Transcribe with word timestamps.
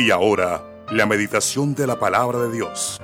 Y 0.00 0.10
ahora, 0.10 0.64
la 0.90 1.04
meditación 1.04 1.74
de 1.74 1.86
la 1.86 2.00
palabra 2.00 2.38
de 2.38 2.50
Dios. 2.50 2.98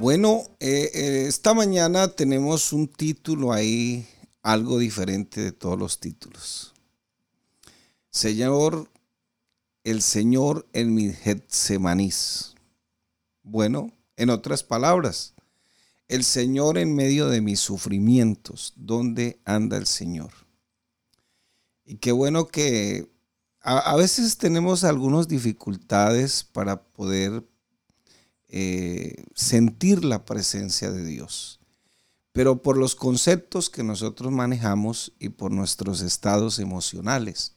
Bueno, 0.00 0.42
eh, 0.58 0.90
eh, 0.94 1.26
esta 1.28 1.54
mañana 1.54 2.08
tenemos 2.08 2.72
un 2.72 2.88
título 2.88 3.52
ahí, 3.52 4.04
algo 4.42 4.80
diferente 4.80 5.40
de 5.40 5.52
todos 5.52 5.78
los 5.78 6.00
títulos. 6.00 6.74
Señor, 8.10 8.90
el 9.84 10.02
Señor 10.02 10.66
en 10.72 10.92
mi 10.92 11.12
Getsemanís. 11.12 12.56
Bueno, 13.44 13.92
en 14.16 14.30
otras 14.30 14.64
palabras, 14.64 15.34
el 16.12 16.24
Señor 16.24 16.76
en 16.76 16.94
medio 16.94 17.28
de 17.28 17.40
mis 17.40 17.58
sufrimientos. 17.58 18.74
¿Dónde 18.76 19.40
anda 19.46 19.78
el 19.78 19.86
Señor? 19.86 20.30
Y 21.86 21.96
qué 21.96 22.12
bueno 22.12 22.48
que 22.48 23.10
a, 23.62 23.96
veces 23.96 24.36
tenemos 24.36 24.84
algunas 24.84 25.26
dificultades 25.26 26.44
para 26.44 26.82
poder 26.82 27.48
eh, 28.48 29.24
sentir 29.34 30.04
la 30.04 30.26
presencia 30.26 30.90
de 30.90 31.02
Dios. 31.06 31.60
Pero 32.32 32.60
por 32.60 32.76
los 32.76 32.94
conceptos 32.94 33.70
que 33.70 33.82
nosotros 33.82 34.30
manejamos 34.32 35.14
y 35.18 35.30
por 35.30 35.50
nuestros 35.50 36.02
estados 36.02 36.58
emocionales. 36.58 37.54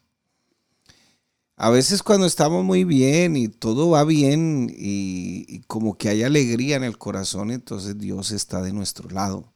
A 1.57 1.69
veces 1.69 2.03
cuando 2.03 2.25
estamos 2.25 2.63
muy 2.65 2.83
bien 2.83 3.37
y 3.37 3.47
todo 3.47 3.89
va 3.89 4.03
bien 4.03 4.73
y, 4.75 5.61
como 5.67 5.97
que 5.97 6.09
hay 6.09 6.23
alegría 6.23 6.75
en 6.75 6.83
el 6.83 6.97
corazón, 6.97 7.51
entonces 7.51 7.97
Dios 7.97 8.31
está 8.31 8.61
de 8.61 8.73
nuestro 8.73 9.09
lado. 9.09 9.53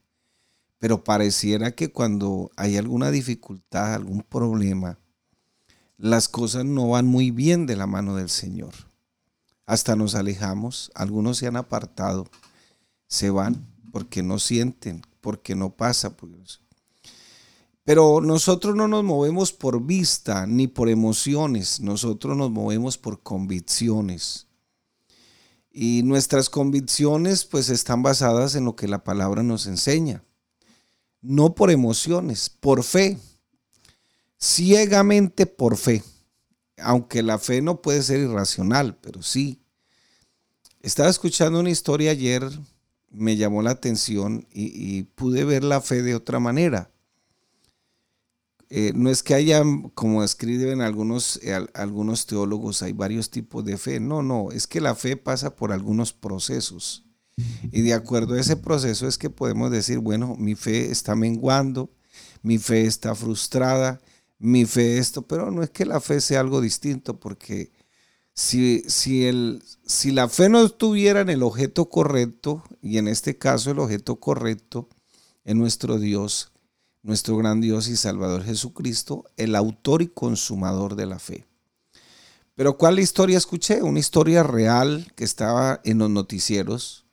Pero 0.78 1.04
pareciera 1.04 1.72
que 1.72 1.92
cuando 1.92 2.50
hay 2.56 2.78
alguna 2.78 3.10
dificultad, 3.10 3.94
algún 3.94 4.22
problema, 4.22 4.98
las 5.98 6.28
cosas 6.28 6.64
no 6.64 6.88
van 6.88 7.06
muy 7.06 7.30
bien 7.30 7.66
de 7.66 7.76
la 7.76 7.86
mano 7.86 8.16
del 8.16 8.30
Señor 8.30 8.72
hasta 9.70 9.94
nos 9.94 10.16
alejamos, 10.16 10.90
algunos 10.96 11.38
se 11.38 11.46
han 11.46 11.54
apartado, 11.54 12.26
se 13.06 13.30
van 13.30 13.68
porque 13.92 14.20
no 14.20 14.40
sienten, 14.40 15.02
porque 15.20 15.54
no 15.54 15.70
pasa. 15.70 16.16
Pero 17.84 18.20
nosotros 18.20 18.76
no 18.76 18.88
nos 18.88 19.04
movemos 19.04 19.52
por 19.52 19.82
vista 19.82 20.46
ni 20.46 20.68
por 20.68 20.88
emociones, 20.88 21.80
nosotros 21.80 22.36
nos 22.36 22.50
movemos 22.50 22.98
por 22.98 23.22
convicciones. 23.22 24.46
Y 25.72 26.02
nuestras 26.02 26.50
convicciones 26.50 27.44
pues 27.44 27.68
están 27.68 28.02
basadas 28.02 28.54
en 28.54 28.64
lo 28.64 28.76
que 28.76 28.88
la 28.88 29.04
palabra 29.04 29.42
nos 29.42 29.66
enseña. 29.66 30.24
No 31.22 31.54
por 31.54 31.70
emociones, 31.70 32.50
por 32.50 32.82
fe. 32.82 33.18
Ciegamente 34.38 35.46
por 35.46 35.76
fe. 35.76 36.02
Aunque 36.78 37.22
la 37.22 37.38
fe 37.38 37.62
no 37.62 37.82
puede 37.82 38.02
ser 38.02 38.20
irracional, 38.20 38.96
pero 39.00 39.22
sí 39.22 39.60
estaba 40.82 41.10
escuchando 41.10 41.60
una 41.60 41.70
historia 41.70 42.10
ayer, 42.10 42.42
me 43.10 43.36
llamó 43.36 43.62
la 43.62 43.70
atención 43.70 44.46
y, 44.50 45.02
pude 45.02 45.44
ver 45.44 45.62
la 45.62 45.80
fe 45.80 46.02
de 46.02 46.14
otra 46.14 46.40
manera. 46.40 46.90
Eh, 48.72 48.92
no 48.94 49.10
es 49.10 49.24
que 49.24 49.34
haya, 49.34 49.64
como 49.94 50.22
escriben 50.22 50.80
algunos, 50.80 51.40
eh, 51.42 51.66
algunos 51.74 52.26
teólogos, 52.26 52.82
hay 52.82 52.92
varios 52.92 53.28
tipos 53.28 53.64
de 53.64 53.76
fe. 53.76 53.98
No, 53.98 54.22
no, 54.22 54.52
es 54.52 54.68
que 54.68 54.80
la 54.80 54.94
fe 54.94 55.16
pasa 55.16 55.56
por 55.56 55.72
algunos 55.72 56.12
procesos. 56.12 57.04
Y 57.72 57.82
de 57.82 57.94
acuerdo 57.94 58.34
a 58.34 58.40
ese 58.40 58.56
proceso 58.56 59.08
es 59.08 59.18
que 59.18 59.30
podemos 59.30 59.70
decir, 59.70 59.98
bueno, 59.98 60.36
mi 60.38 60.54
fe 60.54 60.90
está 60.90 61.16
menguando, 61.16 61.90
mi 62.42 62.58
fe 62.58 62.86
está 62.86 63.14
frustrada, 63.14 64.00
mi 64.38 64.66
fe 64.66 64.98
esto, 64.98 65.22
pero 65.22 65.50
no 65.50 65.62
es 65.62 65.70
que 65.70 65.84
la 65.84 66.00
fe 66.00 66.20
sea 66.20 66.40
algo 66.40 66.60
distinto, 66.60 67.18
porque 67.18 67.72
si, 68.34 68.84
si, 68.88 69.26
el, 69.26 69.62
si 69.84 70.12
la 70.12 70.28
fe 70.28 70.48
no 70.48 70.64
estuviera 70.64 71.22
en 71.22 71.30
el 71.30 71.42
objeto 71.42 71.88
correcto, 71.88 72.62
y 72.82 72.98
en 72.98 73.08
este 73.08 73.36
caso 73.36 73.70
el 73.70 73.78
objeto 73.78 74.16
correcto 74.16 74.88
es 75.44 75.54
nuestro 75.56 75.98
Dios, 75.98 76.52
nuestro 77.02 77.36
gran 77.36 77.60
Dios 77.60 77.88
y 77.88 77.96
Salvador 77.96 78.44
Jesucristo, 78.44 79.24
el 79.36 79.54
autor 79.54 80.02
y 80.02 80.08
consumador 80.08 80.96
de 80.96 81.06
la 81.06 81.18
fe. 81.18 81.46
Pero 82.54 82.76
¿cuál 82.76 82.98
historia 82.98 83.38
escuché? 83.38 83.82
Una 83.82 84.00
historia 84.00 84.42
real 84.42 85.12
que 85.16 85.24
estaba 85.24 85.80
en 85.84 85.98
los 85.98 86.10
noticieros. 86.10 87.06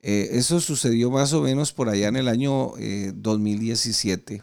Eh, 0.00 0.30
eso 0.32 0.60
sucedió 0.60 1.10
más 1.10 1.32
o 1.34 1.42
menos 1.42 1.72
por 1.72 1.88
allá 1.90 2.08
en 2.08 2.16
el 2.16 2.28
año 2.28 2.72
2017. 3.14 4.34
Eh, 4.34 4.42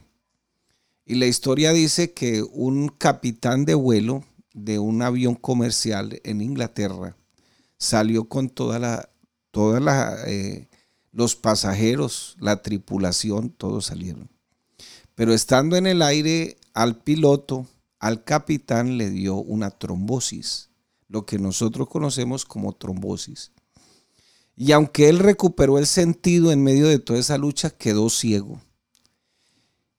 y 1.08 1.16
la 1.16 1.26
historia 1.26 1.72
dice 1.72 2.14
que 2.14 2.44
un 2.44 2.90
capitán 2.90 3.66
de 3.66 3.74
vuelo 3.74 4.24
de 4.54 4.78
un 4.78 5.02
avión 5.02 5.36
comercial 5.36 6.20
en 6.24 6.42
Inglaterra 6.42 7.16
salió 7.78 8.28
con 8.28 8.50
toda 8.50 8.78
la, 8.78 9.10
toda 9.52 9.80
la, 9.80 10.18
eh, 10.28 10.68
los 11.18 11.36
pasajeros, 11.36 12.38
la 12.40 12.62
tripulación, 12.62 13.50
todos 13.50 13.88
salieron. 13.88 14.30
Pero 15.16 15.34
estando 15.34 15.76
en 15.76 15.88
el 15.88 16.04
aire, 16.04 16.58
al 16.76 17.00
piloto, 17.00 17.66
al 17.98 18.24
capitán 18.24 19.00
le 19.00 19.10
dio 19.10 19.34
una 19.38 19.72
trombosis, 19.72 20.70
lo 21.08 21.26
que 21.26 21.40
nosotros 21.40 21.90
conocemos 21.90 22.46
como 22.46 22.74
trombosis. 22.74 23.52
Y 24.56 24.74
aunque 24.74 25.10
él 25.10 25.18
recuperó 25.18 25.80
el 25.80 25.88
sentido 25.88 26.52
en 26.52 26.62
medio 26.62 26.88
de 26.88 27.00
toda 27.00 27.18
esa 27.18 27.40
lucha, 27.40 27.72
quedó 27.72 28.12
ciego. 28.12 28.62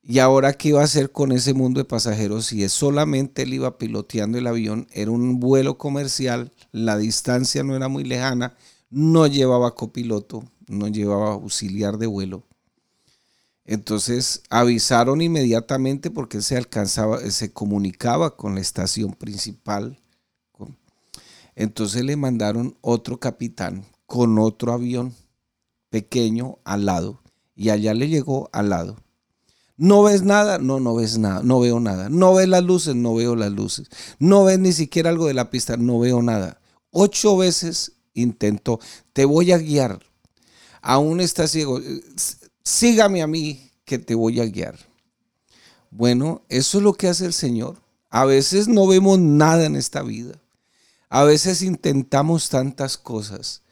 Y 0.00 0.20
ahora, 0.20 0.52
¿qué 0.52 0.68
iba 0.68 0.82
a 0.82 0.84
hacer 0.84 1.10
con 1.10 1.32
ese 1.32 1.52
mundo 1.52 1.80
de 1.80 1.84
pasajeros 1.84 2.46
si 2.46 2.68
solamente 2.68 3.42
él 3.42 3.54
iba 3.54 3.76
piloteando 3.76 4.38
el 4.38 4.46
avión? 4.46 4.86
Era 4.92 5.10
un 5.10 5.40
vuelo 5.40 5.78
comercial, 5.78 6.52
la 6.70 6.96
distancia 6.96 7.64
no 7.64 7.74
era 7.74 7.88
muy 7.88 8.04
lejana, 8.04 8.54
no 8.88 9.26
llevaba 9.26 9.74
copiloto, 9.74 10.44
no 10.68 10.88
llevaba 10.88 11.32
auxiliar 11.32 11.98
de 11.98 12.06
vuelo. 12.06 12.44
Entonces 13.64 14.42
avisaron 14.48 15.20
inmediatamente 15.20 16.10
porque 16.10 16.40
se 16.40 16.56
alcanzaba, 16.56 17.18
se 17.30 17.52
comunicaba 17.52 18.36
con 18.36 18.54
la 18.54 18.60
estación 18.60 19.12
principal. 19.12 19.98
Entonces 21.54 22.04
le 22.04 22.16
mandaron 22.16 22.76
otro 22.80 23.18
capitán 23.18 23.84
con 24.06 24.38
otro 24.38 24.72
avión 24.72 25.14
pequeño 25.90 26.58
al 26.64 26.86
lado 26.86 27.20
y 27.56 27.70
allá 27.70 27.94
le 27.94 28.08
llegó 28.08 28.48
al 28.52 28.70
lado 28.70 28.96
¿No 29.78 30.02
ves 30.02 30.24
nada? 30.24 30.58
No, 30.58 30.80
no 30.80 30.96
ves 30.96 31.18
nada, 31.18 31.40
no 31.44 31.60
veo 31.60 31.78
nada. 31.78 32.08
¿No 32.08 32.34
ves 32.34 32.48
las 32.48 32.64
luces? 32.64 32.96
No 32.96 33.14
veo 33.14 33.36
las 33.36 33.52
luces. 33.52 33.88
¿No 34.18 34.42
ves 34.42 34.58
ni 34.58 34.72
siquiera 34.72 35.08
algo 35.08 35.28
de 35.28 35.34
la 35.34 35.50
pista? 35.50 35.76
No 35.76 36.00
veo 36.00 36.20
nada. 36.20 36.60
Ocho 36.90 37.36
veces 37.36 37.92
intentó, 38.12 38.80
te 39.12 39.24
voy 39.24 39.52
a 39.52 39.58
guiar. 39.58 40.00
Aún 40.82 41.20
está 41.20 41.46
ciego. 41.46 41.80
Sígame 42.62 43.22
a 43.22 43.26
mí 43.26 43.70
que 43.84 43.98
te 43.98 44.14
voy 44.14 44.40
a 44.40 44.46
guiar. 44.46 44.78
Bueno, 45.90 46.42
eso 46.48 46.78
es 46.78 46.84
lo 46.84 46.94
que 46.94 47.08
hace 47.08 47.26
el 47.26 47.32
Señor. 47.32 47.80
A 48.10 48.24
veces 48.24 48.68
no 48.68 48.86
vemos 48.86 49.18
nada 49.18 49.66
en 49.66 49.76
esta 49.76 50.02
vida. 50.02 50.40
A 51.08 51.24
veces 51.24 51.62
intentamos 51.62 52.48
tantas 52.48 52.98
cosas. 52.98 53.62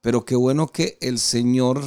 Pero 0.00 0.24
qué 0.24 0.36
bueno 0.36 0.68
que 0.68 0.98
el 1.00 1.18
Señor, 1.18 1.82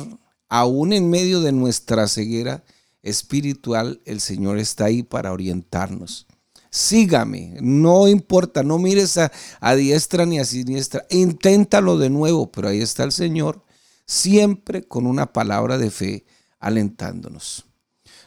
aún 0.49 0.93
en 0.93 1.09
medio 1.09 1.41
de 1.41 1.51
nuestra 1.51 2.07
ceguera, 2.07 2.63
espiritual, 3.01 4.01
el 4.05 4.19
Señor 4.19 4.57
está 4.57 4.85
ahí 4.85 5.03
para 5.03 5.31
orientarnos. 5.31 6.27
Sígame, 6.71 7.57
no 7.61 8.07
importa, 8.07 8.61
no 8.61 8.77
mires 8.77 9.17
a, 9.17 9.31
diestra 9.75 10.25
ni 10.25 10.37
a 10.37 10.45
siniestra, 10.45 11.05
inténtalo 11.09 11.97
de 11.97 12.11
nuevo, 12.11 12.51
pero 12.51 12.67
ahí 12.67 12.79
está 12.79 13.03
el 13.03 13.11
Señor, 13.11 13.63
siempre 14.09 14.87
con 14.87 15.05
una 15.05 15.31
palabra 15.33 15.77
de 15.77 15.91
fe 15.91 16.25
alentándonos. 16.57 17.65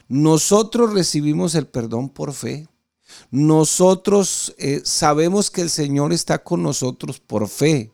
Nosotros 0.07 0.93
recibimos 0.93 1.55
el 1.55 1.67
perdón 1.67 2.07
por 2.07 2.31
fe. 2.31 2.69
Nosotros 3.31 4.55
eh, 4.57 4.79
sabemos 4.85 5.51
que 5.51 5.59
el 5.59 5.69
Señor 5.69 6.13
está 6.13 6.41
con 6.41 6.63
nosotros 6.63 7.19
por 7.19 7.49
fe, 7.49 7.91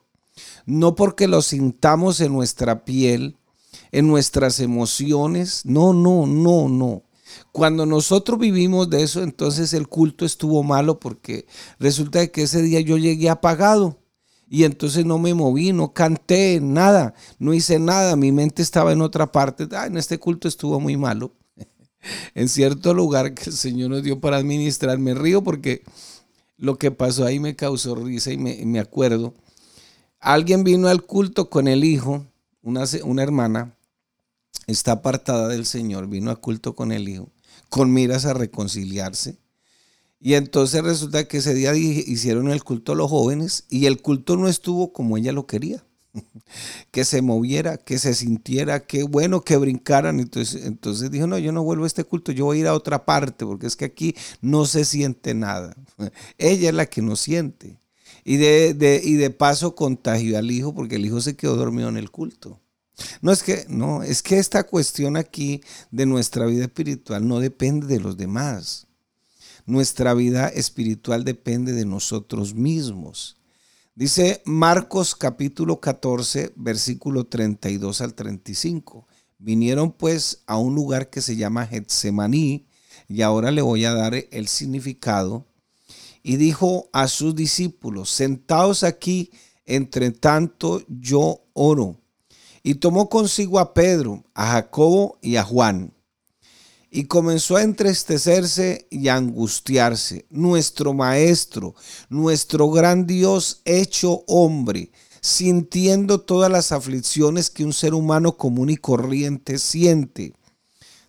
no 0.68 0.94
porque 0.94 1.28
lo 1.28 1.42
sintamos 1.42 2.22
en 2.22 2.32
nuestra 2.32 2.86
piel, 2.86 3.38
en 3.92 4.08
nuestras 4.08 4.60
emociones. 4.60 5.66
No, 5.66 5.92
no, 5.92 6.28
no, 6.28 6.70
no. 6.70 7.04
Cuando 7.52 7.88
nosotros 7.88 8.38
vivimos 8.38 8.92
de 8.92 9.02
eso, 9.02 9.24
entonces 9.24 9.74
el 9.74 9.88
culto 9.88 10.26
estuvo 10.26 10.62
malo 10.62 11.00
porque 11.00 11.48
resulta 11.80 12.28
que 12.28 12.44
ese 12.44 12.62
día 12.62 12.82
yo 12.82 12.98
llegué 12.98 13.32
apagado 13.32 14.00
y 14.50 14.64
entonces 14.64 15.06
no 15.06 15.20
me 15.20 15.34
moví, 15.34 15.72
no 15.74 15.94
canté, 15.94 16.60
nada, 16.62 17.14
no 17.38 17.54
hice 17.54 17.78
nada, 17.78 18.16
mi 18.16 18.32
mente 18.32 18.62
estaba 18.62 18.92
en 18.92 19.02
otra 19.02 19.32
parte. 19.32 19.68
Ah, 19.72 19.86
en 19.86 19.98
este 19.98 20.18
culto 20.18 20.48
estuvo 20.48 20.80
muy 20.80 20.98
malo. 20.98 21.34
en 22.36 22.50
cierto 22.50 22.94
lugar 22.94 23.36
que 23.36 23.52
el 23.52 23.56
Señor 23.56 23.92
nos 23.92 24.04
dio 24.04 24.20
para 24.20 24.38
administrar, 24.38 24.98
me 24.98 25.14
río 25.14 25.44
porque 25.44 25.84
lo 26.58 26.78
que 26.78 26.90
pasó 26.92 27.26
ahí 27.26 27.40
me 27.40 27.56
causó 27.56 27.94
risa 27.94 28.32
y 28.32 28.38
me, 28.38 28.66
me 28.66 28.80
acuerdo. 28.80 29.36
Alguien 30.20 30.64
vino 30.64 30.88
al 30.88 31.04
culto 31.04 31.50
con 31.50 31.68
el 31.68 31.84
hijo, 31.84 32.26
una, 32.64 32.86
una 33.04 33.24
hermana, 33.24 33.76
está 34.68 34.94
apartada 34.94 35.48
del 35.48 35.66
Señor, 35.66 36.08
vino 36.08 36.32
a 36.32 36.36
culto 36.36 36.76
con 36.76 36.92
el 36.92 37.08
Hijo, 37.08 37.30
con 37.70 37.94
miras 37.94 38.26
a 38.26 38.34
reconciliarse. 38.34 39.38
Y 40.22 40.34
entonces 40.34 40.84
resulta 40.84 41.28
que 41.28 41.38
ese 41.38 41.54
día 41.54 41.74
hicieron 41.76 42.50
el 42.50 42.64
culto 42.64 42.92
a 42.92 42.96
los 42.96 43.10
jóvenes 43.10 43.66
y 43.70 43.86
el 43.86 44.02
culto 44.02 44.36
no 44.36 44.48
estuvo 44.48 44.92
como 44.92 45.18
ella 45.18 45.32
lo 45.32 45.48
quería. 45.48 45.84
que 46.92 47.06
se 47.06 47.22
moviera, 47.22 47.78
que 47.78 48.00
se 48.00 48.14
sintiera, 48.14 48.82
que 48.86 49.04
bueno, 49.04 49.42
que 49.42 49.58
brincaran. 49.58 50.20
Entonces, 50.20 50.66
entonces 50.66 51.12
dijo, 51.12 51.28
no, 51.28 51.38
yo 51.38 51.52
no 51.52 51.64
vuelvo 51.64 51.84
a 51.84 51.88
este 51.88 52.04
culto, 52.04 52.32
yo 52.32 52.46
voy 52.46 52.58
a 52.58 52.62
ir 52.62 52.68
a 52.68 52.74
otra 52.74 53.06
parte, 53.06 53.46
porque 53.46 53.68
es 53.68 53.76
que 53.76 53.86
aquí 53.86 54.16
no 54.42 54.66
se 54.66 54.86
siente 54.86 55.34
nada. 55.34 55.76
Ella 56.38 56.70
es 56.70 56.76
la 56.76 56.86
que 56.88 57.02
no 57.02 57.16
siente. 57.16 57.78
Y 58.24 58.38
de, 58.38 59.02
y 59.04 59.14
de 59.14 59.30
paso 59.30 59.76
contagió 59.76 60.38
al 60.38 60.52
hijo, 60.52 60.74
porque 60.74 60.96
el 60.96 61.06
hijo 61.06 61.22
se 61.22 61.36
quedó 61.36 61.56
dormido 61.56 61.90
en 61.90 61.98
el 61.98 62.12
culto. 62.12 62.60
No 63.22 63.32
es 63.32 63.44
que, 63.44 63.66
no, 63.70 64.04
es 64.04 64.22
que 64.22 64.40
esta 64.40 64.66
cuestión 64.66 65.16
aquí 65.16 65.62
de 65.90 66.06
nuestra 66.06 66.46
vida 66.46 66.66
espiritual 66.66 67.26
no 67.28 67.40
depende 67.40 67.88
de 67.88 68.02
los 68.02 68.18
demás. 68.18 68.89
Nuestra 69.70 70.16
vida 70.16 70.48
espiritual 70.48 71.24
depende 71.24 71.74
de 71.74 71.86
nosotros 71.86 72.56
mismos. 72.56 73.38
Dice 73.94 74.42
Marcos 74.44 75.14
capítulo 75.14 75.80
14, 75.80 76.54
versículo 76.56 77.28
32 77.28 78.02
al 78.02 78.16
35. 78.16 79.06
Vinieron 79.38 79.92
pues 79.92 80.42
a 80.48 80.58
un 80.58 80.74
lugar 80.74 81.12
que 81.12 81.22
se 81.22 81.36
llama 81.36 81.68
Getsemaní, 81.68 82.66
y 83.08 83.22
ahora 83.22 83.52
le 83.52 83.62
voy 83.62 83.86
a 83.86 83.94
dar 83.94 84.16
el 84.16 84.48
significado. 84.48 85.46
Y 86.24 86.38
dijo 86.38 86.90
a 86.92 87.08
sus 87.08 87.36
discípulos, 87.36 88.10
sentaos 88.10 88.82
aquí, 88.82 89.30
entre 89.68 90.10
tanto 90.10 90.82
yo 90.88 91.44
oro. 91.54 92.02
Y 92.64 92.74
tomó 92.74 93.08
consigo 93.08 93.60
a 93.60 93.76
Pedro, 93.76 94.24
a 94.34 94.48
Jacobo 94.48 95.20
y 95.22 95.36
a 95.36 95.44
Juan 95.44 95.94
y 96.92 97.06
comenzó 97.06 97.58
a 97.58 97.64
entristecerse 97.64 98.88
y 98.90 99.08
a 99.08 99.16
angustiarse. 99.16 100.26
Nuestro 100.30 100.94
Maestro, 100.94 101.76
nuestro 102.10 102.70
gran 102.72 103.06
Dios 103.06 103.62
hecho 103.66 104.24
hombre, 104.28 104.92
sintiendo 105.22 106.22
todas 106.22 106.52
las 106.52 106.72
aflicciones 106.72 107.50
que 107.50 107.64
un 107.64 107.74
ser 107.74 107.94
humano 107.94 108.38
común 108.38 108.70
y 108.70 108.78
corriente 108.78 109.60
siente. 109.60 110.34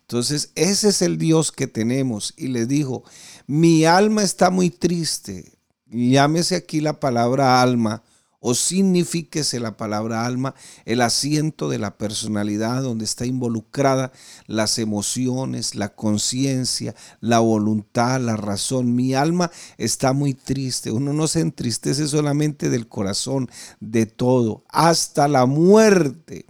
Entonces, 0.02 0.50
ese 0.56 0.88
es 0.88 1.02
el 1.02 1.18
Dios 1.18 1.52
que 1.52 1.68
tenemos. 1.68 2.34
Y 2.36 2.48
le 2.48 2.66
dijo, 2.66 3.04
mi 3.46 3.84
alma 3.84 4.22
está 4.22 4.50
muy 4.50 4.68
triste. 4.68 5.52
Llámese 5.86 6.56
aquí 6.56 6.80
la 6.80 6.98
palabra 6.98 7.62
alma 7.62 8.02
o 8.40 8.54
signifiquese 8.54 9.60
la 9.60 9.76
palabra 9.76 10.24
alma 10.24 10.54
el 10.86 11.02
asiento 11.02 11.68
de 11.68 11.78
la 11.78 11.96
personalidad 11.98 12.82
donde 12.82 13.04
está 13.04 13.26
involucrada 13.26 14.12
las 14.46 14.78
emociones, 14.78 15.74
la 15.74 15.90
conciencia, 15.94 16.94
la 17.20 17.38
voluntad, 17.38 18.18
la 18.20 18.36
razón. 18.36 18.94
Mi 18.94 19.14
alma 19.14 19.50
está 19.76 20.14
muy 20.14 20.32
triste. 20.32 20.90
Uno 20.90 21.12
no 21.12 21.28
se 21.28 21.40
entristece 21.40 22.08
solamente 22.08 22.70
del 22.70 22.88
corazón, 22.88 23.50
de 23.78 24.06
todo, 24.06 24.64
hasta 24.68 25.28
la 25.28 25.44
muerte. 25.44 26.46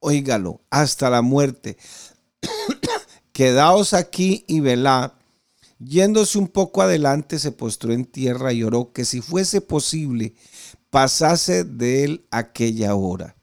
Óigalo, 0.00 0.60
hasta 0.68 1.08
la 1.08 1.22
muerte. 1.22 1.78
Quedaos 3.32 3.94
aquí 3.94 4.44
y 4.46 4.60
velad. 4.60 5.12
Yéndose 5.86 6.38
un 6.38 6.48
poco 6.48 6.82
adelante, 6.82 7.38
se 7.38 7.52
postró 7.52 7.92
en 7.92 8.04
tierra 8.06 8.52
y 8.52 8.62
oró 8.62 8.92
que 8.92 9.04
si 9.04 9.20
fuese 9.20 9.60
posible, 9.60 10.34
pasase 10.90 11.64
de 11.64 12.04
él 12.04 12.26
aquella 12.30 12.94
hora. 12.94 13.36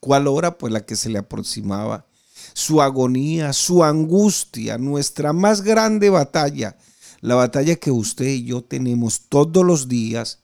¿Cuál 0.00 0.26
hora? 0.26 0.58
Pues 0.58 0.72
la 0.72 0.84
que 0.84 0.96
se 0.96 1.08
le 1.08 1.18
aproximaba. 1.18 2.06
Su 2.52 2.82
agonía, 2.82 3.52
su 3.52 3.84
angustia, 3.84 4.76
nuestra 4.78 5.32
más 5.32 5.62
grande 5.62 6.10
batalla, 6.10 6.76
la 7.20 7.36
batalla 7.36 7.76
que 7.76 7.90
usted 7.90 8.26
y 8.26 8.44
yo 8.44 8.62
tenemos 8.62 9.28
todos 9.28 9.64
los 9.64 9.88
días, 9.88 10.40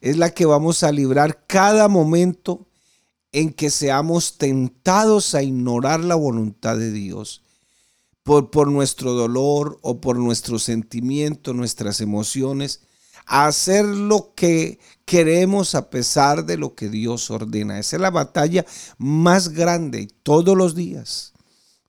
es 0.00 0.16
la 0.16 0.30
que 0.30 0.46
vamos 0.46 0.82
a 0.82 0.92
librar 0.92 1.46
cada 1.46 1.88
momento 1.88 2.66
en 3.32 3.52
que 3.52 3.70
seamos 3.70 4.38
tentados 4.38 5.34
a 5.34 5.42
ignorar 5.42 6.00
la 6.00 6.14
voluntad 6.14 6.76
de 6.76 6.92
Dios. 6.92 7.42
Por, 8.26 8.66
nuestro 8.66 9.12
dolor 9.12 9.78
o 9.82 10.00
por 10.00 10.18
nuestro 10.18 10.58
sentimiento, 10.58 11.54
nuestras 11.54 12.00
emociones, 12.00 12.80
a 13.24 13.46
hacer 13.46 13.84
lo 13.84 14.34
que 14.34 14.80
queremos 15.04 15.76
a 15.76 15.90
pesar 15.90 16.44
de 16.44 16.56
lo 16.56 16.74
que 16.74 16.88
Dios 16.88 17.30
ordena. 17.30 17.78
Esa 17.78 17.94
es 17.94 18.02
la 18.02 18.10
batalla 18.10 18.66
más 18.98 19.50
grande 19.50 20.08
todos 20.24 20.56
los 20.56 20.74
días, 20.74 21.34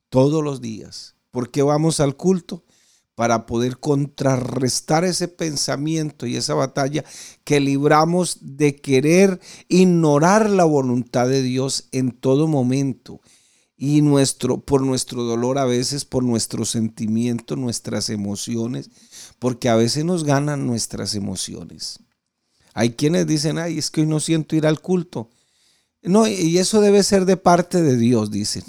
todos 0.09 0.43
los 0.43 0.61
días. 0.61 1.15
¿Por 1.31 1.49
qué 1.49 1.63
vamos 1.63 1.99
al 1.99 2.15
culto? 2.15 2.63
Para 3.15 3.47
poder 3.47 3.79
contrarrestar 3.79 5.05
ese 5.05 5.27
pensamiento 5.27 6.27
y 6.27 6.35
esa 6.35 6.53
batalla 6.53 7.03
que 7.45 7.59
libramos 7.59 8.37
de 8.41 8.75
querer 8.75 9.39
ignorar 9.69 10.51
la 10.51 10.65
voluntad 10.65 11.27
de 11.27 11.41
Dios 11.41 11.89
en 11.91 12.11
todo 12.11 12.47
momento 12.47 13.21
y 13.77 14.01
nuestro, 14.01 14.59
por 14.59 14.81
nuestro 14.81 15.23
dolor 15.23 15.59
a 15.59 15.65
veces, 15.65 16.03
por 16.03 16.23
nuestro 16.23 16.65
sentimiento, 16.65 17.55
nuestras 17.55 18.09
emociones, 18.09 18.89
porque 19.37 19.69
a 19.69 19.75
veces 19.75 20.03
nos 20.03 20.23
ganan 20.23 20.65
nuestras 20.65 21.13
emociones. 21.13 21.99
Hay 22.73 22.91
quienes 22.91 23.27
dicen, 23.27 23.59
ay, 23.59 23.77
es 23.77 23.91
que 23.91 24.01
hoy 24.01 24.07
no 24.07 24.19
siento 24.19 24.55
ir 24.55 24.65
al 24.65 24.81
culto. 24.81 25.29
No, 26.01 26.27
y 26.27 26.57
eso 26.57 26.81
debe 26.81 27.03
ser 27.03 27.25
de 27.25 27.37
parte 27.37 27.81
de 27.81 27.97
Dios, 27.97 28.31
dicen. 28.31 28.63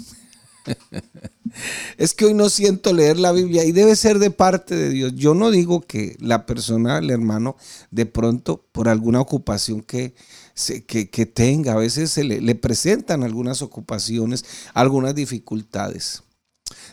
es 1.97 2.13
que 2.13 2.25
hoy 2.25 2.33
no 2.33 2.49
siento 2.49 2.93
leer 2.93 3.17
la 3.19 3.31
Biblia 3.31 3.63
y 3.65 3.71
debe 3.71 3.95
ser 3.95 4.19
de 4.19 4.31
parte 4.31 4.75
de 4.75 4.89
Dios. 4.89 5.13
Yo 5.15 5.33
no 5.33 5.51
digo 5.51 5.81
que 5.81 6.15
la 6.19 6.45
persona, 6.45 6.99
el 6.99 7.09
hermano, 7.09 7.55
de 7.91 8.05
pronto, 8.05 8.65
por 8.71 8.89
alguna 8.89 9.21
ocupación 9.21 9.81
que 9.81 10.13
que, 10.85 11.25
tenga. 11.25 11.73
A 11.73 11.77
veces 11.77 12.11
se 12.11 12.23
le, 12.23 12.55
presentan 12.55 13.23
algunas 13.23 13.61
ocupaciones, 13.61 14.45
algunas 14.73 15.15
dificultades. 15.15 16.23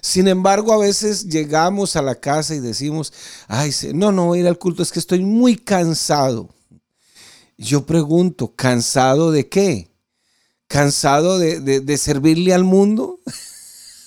Sin 0.01 0.29
embargo, 0.29 0.73
a 0.73 0.79
veces 0.79 1.29
llegamos 1.29 1.97
a 1.97 2.03
la 2.03 2.15
casa 2.15 2.55
y 2.55 2.61
decimos, 2.61 3.13
ay, 3.49 3.73
no, 3.95 4.13
no 4.13 4.27
voy 4.27 4.39
a 4.39 4.41
ir 4.43 4.49
al 4.49 4.59
culto, 4.59 4.83
es 4.83 4.93
que 4.93 4.99
estoy 4.99 5.21
muy 5.21 5.57
cansado. 5.57 6.49
Yo 7.59 7.87
pregunto, 7.87 8.55
¿cansado 8.55 9.31
de 9.31 9.49
qué? 9.49 9.90
¿Cansado 10.69 11.38
de, 11.38 11.61
de 11.61 11.99
servirle 11.99 12.52
al 12.52 12.64
mundo? 12.64 13.21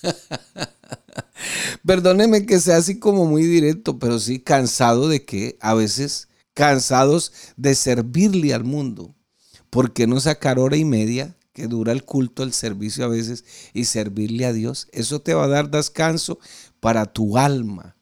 Perdóneme 1.85 2.45
que 2.45 2.59
sea 2.59 2.77
así 2.77 2.99
como 2.99 3.25
muy 3.25 3.43
directo, 3.43 3.97
pero 3.97 4.19
sí 4.19 4.39
cansado 4.39 5.07
de 5.07 5.25
qué? 5.25 5.57
A 5.61 5.73
veces 5.73 6.29
cansados 6.59 7.31
de 7.55 7.73
servirle 7.73 8.53
al 8.53 8.65
mundo. 8.65 9.15
¿Por 9.69 9.93
qué 9.93 10.07
no 10.07 10.19
sacar 10.19 10.59
hora 10.59 10.77
y 10.77 10.85
media 10.85 11.35
que 11.53 11.67
dura 11.67 11.91
el 11.91 12.03
culto, 12.03 12.43
el 12.43 12.53
servicio 12.53 13.05
a 13.05 13.09
veces 13.09 13.45
y 13.73 13.85
servirle 13.85 14.45
a 14.45 14.53
Dios? 14.53 14.87
Eso 14.91 15.21
te 15.21 15.33
va 15.33 15.45
a 15.45 15.49
dar 15.49 15.69
descanso 15.69 16.39
para 16.79 17.05
tu 17.05 17.37
alma, 17.37 17.95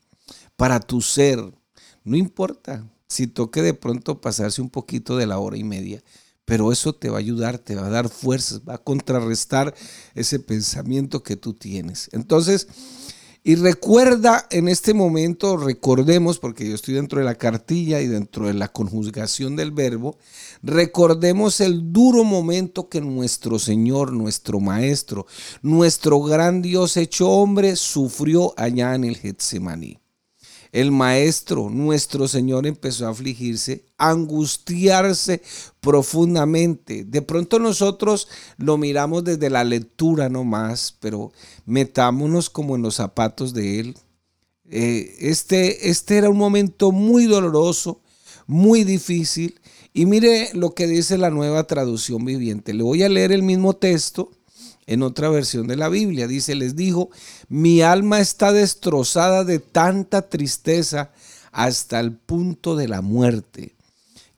para 0.55 0.79
tu 0.79 1.01
ser. 1.01 1.39
No 2.03 2.15
importa 2.15 2.87
si 3.07 3.27
toque 3.27 3.61
de 3.61 3.73
pronto 3.73 4.21
pasarse 4.21 4.61
un 4.61 4.69
poquito 4.69 5.17
de 5.17 5.27
la 5.27 5.39
hora 5.39 5.57
y 5.57 5.63
media, 5.63 6.03
pero 6.45 6.71
eso 6.71 6.93
te 6.93 7.09
va 7.09 7.17
a 7.17 7.19
ayudar, 7.19 7.57
te 7.59 7.75
va 7.75 7.87
a 7.87 7.89
dar 7.89 8.07
fuerzas, 8.07 8.61
va 8.67 8.75
a 8.75 8.83
contrarrestar 8.83 9.75
ese 10.15 10.39
pensamiento 10.39 11.21
que 11.21 11.35
tú 11.35 11.53
tienes. 11.53 12.09
Entonces, 12.13 12.67
y 13.43 13.55
recuerda 13.55 14.45
en 14.49 14.67
este 14.67 14.93
momento, 14.93 15.57
recordemos, 15.57 16.39
porque 16.39 16.67
yo 16.67 16.75
estoy 16.75 16.95
dentro 16.95 17.19
de 17.19 17.25
la 17.25 17.35
cartilla 17.35 18.01
y 18.01 18.07
dentro 18.07 18.47
de 18.47 18.53
la 18.53 18.67
conjugación 18.67 19.55
del 19.55 19.71
verbo, 19.71 20.17
recordemos 20.63 21.61
el 21.61 21.93
duro 21.93 22.23
momento 22.23 22.89
que 22.89 23.01
nuestro 23.01 23.59
Señor, 23.59 24.11
nuestro 24.11 24.59
Maestro, 24.59 25.27
nuestro 25.61 26.21
gran 26.21 26.61
Dios 26.61 26.97
hecho 26.97 27.29
hombre, 27.29 27.75
sufrió 27.75 28.53
allá 28.57 28.95
en 28.95 29.03
el 29.03 29.17
Getsemaní 29.17 29.99
el 30.71 30.91
maestro, 30.91 31.69
nuestro 31.69 32.27
Señor, 32.27 32.67
empezó 32.67 33.07
a 33.07 33.11
afligirse, 33.11 33.85
a 33.97 34.09
angustiarse 34.09 35.41
profundamente. 35.79 37.03
De 37.03 37.21
pronto 37.21 37.59
nosotros 37.59 38.27
lo 38.57 38.77
miramos 38.77 39.23
desde 39.23 39.49
la 39.49 39.63
lectura 39.63 40.29
nomás, 40.29 40.95
pero 40.99 41.31
metámonos 41.65 42.49
como 42.49 42.75
en 42.75 42.81
los 42.81 42.95
zapatos 42.95 43.53
de 43.53 43.79
Él. 43.79 43.97
Eh, 44.69 45.15
este, 45.19 45.89
este 45.89 46.17
era 46.17 46.29
un 46.29 46.37
momento 46.37 46.91
muy 46.91 47.25
doloroso, 47.25 48.01
muy 48.45 48.83
difícil. 48.83 49.59
Y 49.93 50.05
mire 50.05 50.49
lo 50.53 50.75
que 50.75 50.85
dice 50.85 51.17
la 51.17 51.31
nueva 51.31 51.63
traducción 51.63 52.23
viviente. 52.23 52.73
Le 52.73 52.83
voy 52.83 53.01
a 53.01 53.09
leer 53.09 53.31
el 53.31 53.41
mismo 53.41 53.75
texto 53.75 54.31
en 54.87 55.03
otra 55.03 55.29
versión 55.29 55.67
de 55.67 55.75
la 55.75 55.89
Biblia. 55.89 56.27
Dice, 56.27 56.55
les 56.55 56.75
dijo, 56.75 57.11
mi 57.47 57.81
alma 57.81 58.19
está 58.19 58.51
destrozada 58.51 59.43
de 59.43 59.59
tanta 59.59 60.27
tristeza 60.27 61.11
hasta 61.51 61.99
el 61.99 62.13
punto 62.13 62.75
de 62.75 62.87
la 62.87 63.01
muerte. 63.01 63.75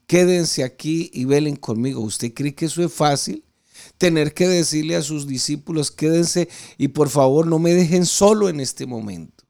Quédense 0.08 0.64
aquí 0.64 1.10
y 1.14 1.24
velen 1.24 1.56
conmigo. 1.56 2.02
¿Usted 2.02 2.34
cree 2.34 2.54
que 2.54 2.66
eso 2.66 2.84
es 2.84 2.92
fácil? 2.92 3.44
tener 3.98 4.34
que 4.34 4.48
decirle 4.48 4.96
a 4.96 5.02
sus 5.02 5.28
discípulos, 5.28 5.92
quédense 5.92 6.50
y 6.78 6.88
por 6.90 7.10
favor 7.10 7.46
no 7.46 7.60
me 7.60 7.74
dejen 7.74 8.06
solo 8.06 8.50
en 8.50 8.60
este 8.60 8.86
momento. 8.86 9.44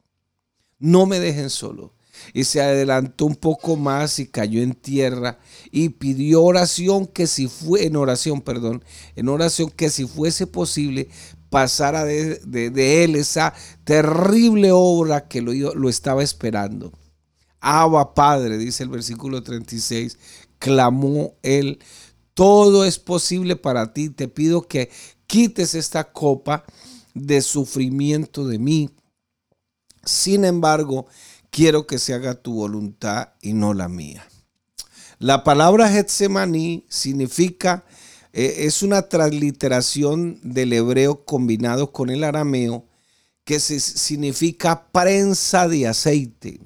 No 0.79 1.05
me 1.05 1.19
dejen 1.19 1.49
solo. 1.49 1.93
Y 2.33 2.43
se 2.43 2.61
adelantó 2.61 3.25
un 3.25 3.35
poco 3.35 3.75
más 3.75 4.19
y 4.19 4.27
cayó 4.27 4.61
en 4.61 4.73
tierra 4.73 5.39
y 5.71 5.89
pidió 5.89 6.43
oración 6.43 7.07
que 7.07 7.27
si 7.27 7.47
fue 7.47 7.85
en 7.85 7.95
oración, 7.95 8.41
perdón, 8.41 8.83
en 9.15 9.29
oración 9.29 9.69
que 9.69 9.89
si 9.89 10.05
fuese 10.05 10.47
posible 10.47 11.09
pasara 11.49 12.05
de, 12.05 13.03
él 13.03 13.15
esa 13.15 13.53
terrible 13.83 14.71
obra 14.71 15.27
que 15.27 15.41
lo, 15.41 15.53
lo 15.53 15.89
estaba 15.89 16.23
esperando. 16.23 16.91
Abba 17.59 18.13
Padre, 18.13 18.57
dice 18.57 18.83
el 18.83 18.89
versículo 18.89 19.43
36, 19.43 20.17
clamó 20.59 21.35
él, 21.41 21.79
todo 22.33 22.85
es 22.85 22.99
posible 22.99 23.55
para 23.55 23.93
ti, 23.93 24.09
te 24.09 24.27
pido 24.27 24.61
que 24.61 24.89
quites 25.27 25.75
esta 25.75 26.11
copa 26.11 26.63
de 27.13 27.41
sufrimiento 27.41 28.47
de 28.47 28.59
mí. 28.59 28.89
Sin 30.03 30.45
embargo, 30.45 31.07
quiero 31.49 31.87
que 31.87 31.99
se 31.99 32.13
haga 32.13 32.35
tu 32.35 32.53
voluntad 32.53 33.29
y 33.41 33.53
no 33.53 33.73
la 33.73 33.87
mía. 33.87 34.25
La 35.19 35.43
palabra 35.43 35.89
Getsemaní 35.89 36.85
significa, 36.87 37.83
eh, 38.31 38.55
es 38.59 38.81
una 38.81 39.09
transliteración 39.09 40.39
del 40.43 40.71
hebreo 40.73 41.25
combinado 41.25 41.91
con 41.91 42.09
el 42.09 42.23
arameo, 42.23 42.85
que 43.43 43.59
significa 43.59 44.91
prensa 44.91 45.67
de 45.67 45.87
aceite. 45.87 46.59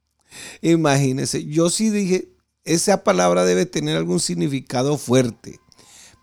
Imagínense, 0.62 1.44
yo 1.46 1.70
sí 1.70 1.90
dije, 1.90 2.28
esa 2.64 3.02
palabra 3.02 3.44
debe 3.44 3.66
tener 3.66 3.96
algún 3.96 4.20
significado 4.20 4.98
fuerte. 4.98 5.58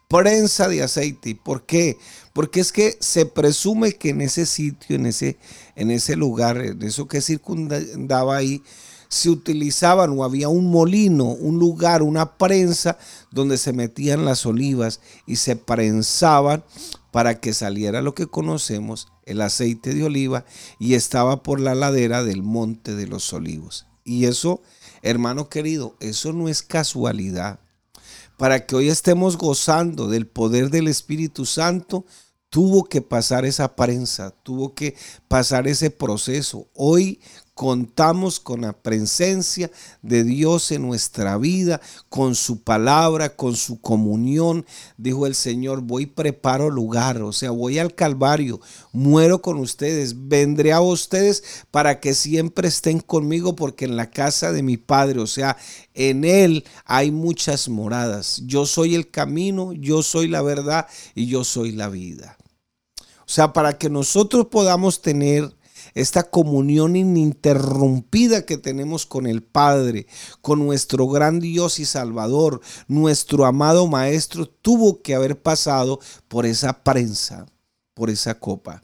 Prensa 0.08 0.70
de 0.70 0.84
aceite. 0.84 1.36
¿Por 1.36 1.66
qué? 1.66 1.98
Porque 2.32 2.62
es 2.62 2.72
que 2.72 2.98
se 3.02 3.26
presume 3.26 3.94
que 3.94 4.10
en 4.10 4.22
ese 4.22 4.46
sitio, 4.46 4.96
en 4.96 5.06
ese, 5.06 5.38
en 5.76 5.92
ese 5.92 6.16
lugar, 6.16 6.58
en 6.58 6.82
eso 6.82 7.08
que 7.08 7.20
circundaba 7.20 8.38
ahí, 8.38 8.64
se 9.10 9.30
utilizaban 9.30 10.18
o 10.18 10.24
había 10.24 10.50
un 10.50 10.70
molino, 10.70 11.26
un 11.26 11.60
lugar, 11.60 12.04
una 12.04 12.38
prensa 12.38 12.98
donde 13.32 13.58
se 13.58 13.74
metían 13.74 14.26
las 14.26 14.46
olivas 14.46 15.02
y 15.26 15.38
se 15.38 15.56
prensaban 15.56 16.64
para 17.12 17.40
que 17.40 17.54
saliera 17.54 18.02
lo 18.02 18.16
que 18.16 18.28
conocemos, 18.28 19.08
el 19.26 19.42
aceite 19.42 19.94
de 19.94 20.04
oliva, 20.04 20.46
y 20.80 20.94
estaba 20.94 21.44
por 21.44 21.60
la 21.60 21.76
ladera 21.76 22.24
del 22.24 22.44
monte 22.44 22.96
de 22.96 23.08
los 23.08 23.34
olivos. 23.34 23.88
Y 24.04 24.26
eso, 24.26 24.62
hermano 25.02 25.50
querido, 25.50 25.96
eso 26.00 26.32
no 26.32 26.48
es 26.48 26.64
casualidad. 26.64 27.60
Para 28.38 28.66
que 28.66 28.76
hoy 28.76 28.90
estemos 28.90 29.38
gozando 29.38 30.08
del 30.08 30.28
poder 30.28 30.70
del 30.70 30.88
Espíritu 30.88 31.46
Santo, 31.46 32.06
tuvo 32.50 32.86
que 32.86 33.02
pasar 33.02 33.46
esa 33.46 33.76
prensa, 33.76 34.32
tuvo 34.44 34.74
que 34.74 34.96
pasar 35.28 35.68
ese 35.68 35.90
proceso. 35.90 36.68
Hoy 36.74 37.20
contamos 37.58 38.40
con 38.40 38.62
la 38.62 38.72
presencia 38.72 39.72
de 40.04 40.24
Dios 40.24 40.72
en 40.72 40.84
nuestra 40.84 41.40
vida, 41.40 41.82
con 42.08 42.36
su 42.36 42.62
palabra, 42.62 43.36
con 43.36 43.56
su 43.56 43.82
comunión. 43.82 44.64
Dijo 44.96 45.26
el 45.26 45.34
Señor, 45.34 45.82
voy 45.82 46.06
preparo 46.06 46.70
lugar, 46.70 47.20
o 47.24 47.34
sea, 47.34 47.50
voy 47.50 47.80
al 47.80 47.96
Calvario, 47.96 48.62
muero 48.92 49.42
con 49.42 49.58
ustedes, 49.58 50.28
vendré 50.28 50.72
a 50.72 50.82
ustedes 50.82 51.66
para 51.72 52.00
que 52.00 52.14
siempre 52.14 52.68
estén 52.68 53.00
conmigo, 53.00 53.56
porque 53.56 53.86
en 53.86 53.98
la 53.98 54.12
casa 54.12 54.52
de 54.52 54.62
mi 54.62 54.78
Padre, 54.78 55.20
o 55.20 55.28
sea, 55.28 55.58
en 55.96 56.26
Él 56.26 56.64
hay 56.86 57.10
muchas 57.10 57.70
moradas. 57.70 58.44
Yo 58.46 58.68
soy 58.68 58.94
el 58.94 59.10
camino, 59.10 59.74
yo 59.74 60.04
soy 60.04 60.28
la 60.28 60.44
verdad 60.44 60.86
y 61.16 61.26
yo 61.26 61.44
soy 61.44 61.72
la 61.72 61.90
vida. 61.90 62.38
O 63.22 63.30
sea, 63.30 63.52
para 63.52 63.80
que 63.80 63.90
nosotros 63.90 64.46
podamos 64.46 65.02
tener 65.02 65.57
esta 65.94 66.30
comunión 66.30 66.96
ininterrumpida 66.96 68.46
que 68.46 68.58
tenemos 68.58 69.06
con 69.06 69.28
el 69.28 69.44
Padre, 69.44 70.08
con 70.42 70.60
nuestro 70.60 71.08
gran 71.08 71.40
Dios 71.40 71.80
y 71.80 71.86
Salvador, 71.86 72.62
nuestro 72.88 73.46
amado 73.46 73.88
Maestro, 73.88 74.48
tuvo 74.48 75.02
que 75.02 75.16
haber 75.16 75.42
pasado 75.42 76.00
por 76.28 76.46
esa 76.46 76.84
prensa, 76.84 77.46
por 77.94 78.10
esa 78.10 78.40
copa. 78.40 78.82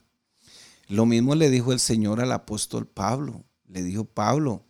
Lo 0.87 1.05
mismo 1.05 1.35
le 1.35 1.49
dijo 1.49 1.73
el 1.73 1.79
Señor 1.79 2.21
al 2.21 2.31
apóstol 2.31 2.87
Pablo. 2.87 3.43
Le 3.67 3.81
dijo 3.81 4.05
Pablo, 4.05 4.65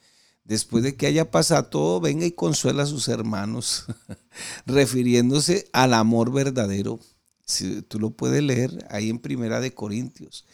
después 0.46 0.84
de 0.84 0.96
que 0.96 1.08
haya 1.08 1.32
pasado 1.32 1.66
todo, 1.66 2.00
venga 2.00 2.26
y 2.26 2.32
consuela 2.32 2.84
a 2.84 2.88
sus 2.88 3.08
hermanos, 3.08 3.86
refiriéndose 4.66 5.68
al 5.74 5.94
amor 5.94 6.32
verdadero. 6.32 7.00
Si 7.46 7.82
tú 7.82 8.00
lo 8.00 8.12
puedes 8.12 8.42
leer 8.42 8.88
ahí 8.90 9.10
en 9.10 9.20
Primera 9.20 9.60
de 9.60 9.74
Corintios. 9.74 10.46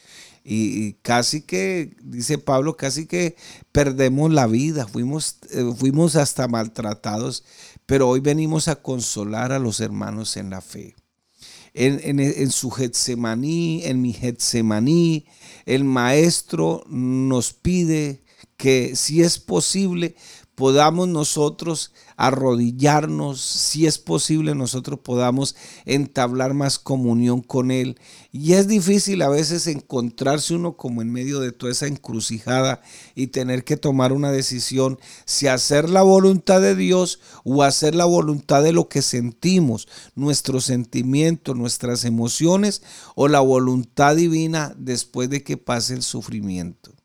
Y, 0.51 0.93
casi 1.03 1.41
que, 1.43 1.95
dice 2.01 2.39
Pablo, 2.39 2.75
casi 2.75 3.05
que 3.05 3.35
perdemos 3.71 4.33
la 4.33 4.47
vida, 4.47 4.87
fuimos, 4.87 5.37
eh, 5.51 5.73
fuimos 5.77 6.15
hasta 6.15 6.47
maltratados, 6.47 7.43
pero 7.85 8.09
hoy 8.09 8.19
venimos 8.19 8.67
a 8.67 8.81
consolar 8.81 9.51
a 9.51 9.59
los 9.59 9.79
hermanos 9.79 10.37
en 10.37 10.49
la 10.49 10.61
fe. 10.61 10.95
En, 11.75 12.19
en, 12.19 12.49
su 12.49 12.71
Getsemaní, 12.71 13.83
en 13.83 14.01
mi 14.01 14.11
Getsemaní, 14.11 15.27
el 15.67 15.83
maestro 15.83 16.83
nos 16.87 17.53
pide 17.53 18.23
que 18.57 18.95
si 18.95 19.21
es 19.21 19.37
posible 19.37 20.15
podamos 20.55 21.07
nosotros 21.07 21.93
arrodillarnos, 22.19 23.39
si 23.39 23.87
es 23.87 23.97
posible 23.97 24.53
nosotros 24.53 24.99
podamos 24.99 25.55
entablar 25.85 26.53
más 26.53 26.77
comunión 26.77 27.41
con 27.41 27.71
Él. 27.71 27.97
Y 28.33 28.53
es 28.53 28.67
difícil 28.67 29.21
a 29.21 29.29
veces 29.29 29.67
encontrarse 29.67 30.53
uno 30.53 30.75
como 30.75 31.01
en 31.01 31.13
medio 31.13 31.39
de 31.39 31.53
toda 31.53 31.71
esa 31.71 31.87
encrucijada 31.87 32.81
y 33.15 33.27
tener 33.27 33.63
que 33.63 33.77
tomar 33.77 34.11
una 34.11 34.33
decisión 34.33 34.99
si 35.23 35.47
hacer 35.47 35.89
la 35.89 36.01
voluntad 36.01 36.59
de 36.59 36.75
Dios 36.75 37.21
o 37.45 37.63
hacer 37.63 37.95
la 37.95 38.05
voluntad 38.05 38.63
de 38.63 38.73
lo 38.73 38.89
que 38.89 39.01
sentimos, 39.01 39.87
nuestros 40.13 40.65
sentimientos, 40.65 41.55
nuestras 41.55 42.03
emociones 42.03 42.81
o 43.15 43.29
la 43.29 43.39
voluntad 43.39 44.17
divina 44.17 44.75
después 44.77 45.29
de 45.29 45.41
que 45.41 45.55
pase 45.55 45.93
el 45.93 46.03
sufrimiento 46.03 46.98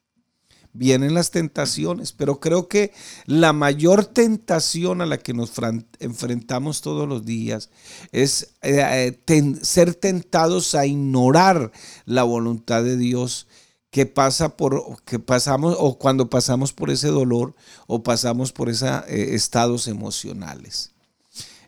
vienen 0.74 1.14
las 1.14 1.30
tentaciones, 1.30 2.12
pero 2.12 2.40
creo 2.40 2.68
que 2.68 2.92
la 3.24 3.52
mayor 3.52 4.04
tentación 4.04 5.00
a 5.00 5.06
la 5.06 5.18
que 5.18 5.32
nos 5.32 5.52
enfrentamos 6.00 6.82
todos 6.82 7.08
los 7.08 7.24
días 7.24 7.70
es 8.12 8.54
eh, 8.60 9.16
eh, 9.26 9.54
ser 9.62 9.94
tentados 9.94 10.74
a 10.74 10.84
ignorar 10.84 11.72
la 12.04 12.24
voluntad 12.24 12.82
de 12.82 12.96
Dios 12.96 13.46
que 13.90 14.04
pasa 14.04 14.56
por 14.56 15.02
que 15.04 15.20
pasamos 15.20 15.76
o 15.78 15.96
cuando 15.96 16.28
pasamos 16.28 16.72
por 16.72 16.90
ese 16.90 17.08
dolor 17.08 17.54
o 17.86 18.02
pasamos 18.02 18.50
por 18.50 18.68
esos 18.68 18.90
eh, 19.06 19.34
estados 19.34 19.86
emocionales. 19.86 20.90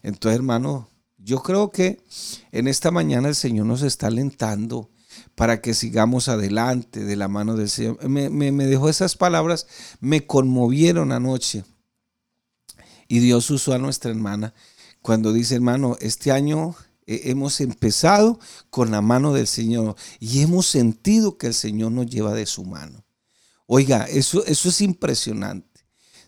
Entonces, 0.03 0.37
hermano, 0.37 0.91
yo 1.17 1.43
creo 1.43 1.71
que 1.71 2.01
en 2.51 2.67
esta 2.67 2.91
mañana 2.91 3.29
el 3.29 3.37
Señor 3.37 3.67
nos 3.67 3.83
está 3.83 4.09
alentando 4.09 4.91
para 5.35 5.61
que 5.61 5.75
sigamos 5.75 6.29
adelante 6.29 7.05
de 7.05 7.17
la 7.17 7.29
mano 7.29 7.57
del 7.57 7.69
Señor. 7.69 8.09
Me, 8.09 8.31
dejó 8.67 8.89
esas 8.89 9.17
palabras, 9.17 9.67
me 10.01 10.27
conmovieron 10.27 11.13
anoche. 11.13 11.65
Y 13.09 13.21
Dios 13.21 13.51
usó 13.51 13.73
a 13.73 13.79
nuestra 13.79 14.11
hermana 14.11 14.55
cuando 15.03 15.33
dice, 15.33 15.55
hermano, 15.55 15.97
este 16.01 16.33
año 16.33 16.75
hemos 17.07 17.61
empezado 17.61 18.41
con 18.71 18.91
la 18.91 19.01
mano 19.01 19.33
del 19.33 19.47
Señor 19.47 19.95
y 20.19 20.41
hemos 20.41 20.67
sentido 20.67 21.39
que 21.39 21.47
el 21.49 21.55
Señor 21.55 21.93
nos 21.93 22.07
lleva 22.07 22.35
de 22.35 22.47
su 22.47 22.65
mano. 22.65 23.05
Oiga, 23.67 24.05
eso, 24.05 24.45
eso 24.47 24.69
es 24.69 24.81
impresionante. 24.81 25.77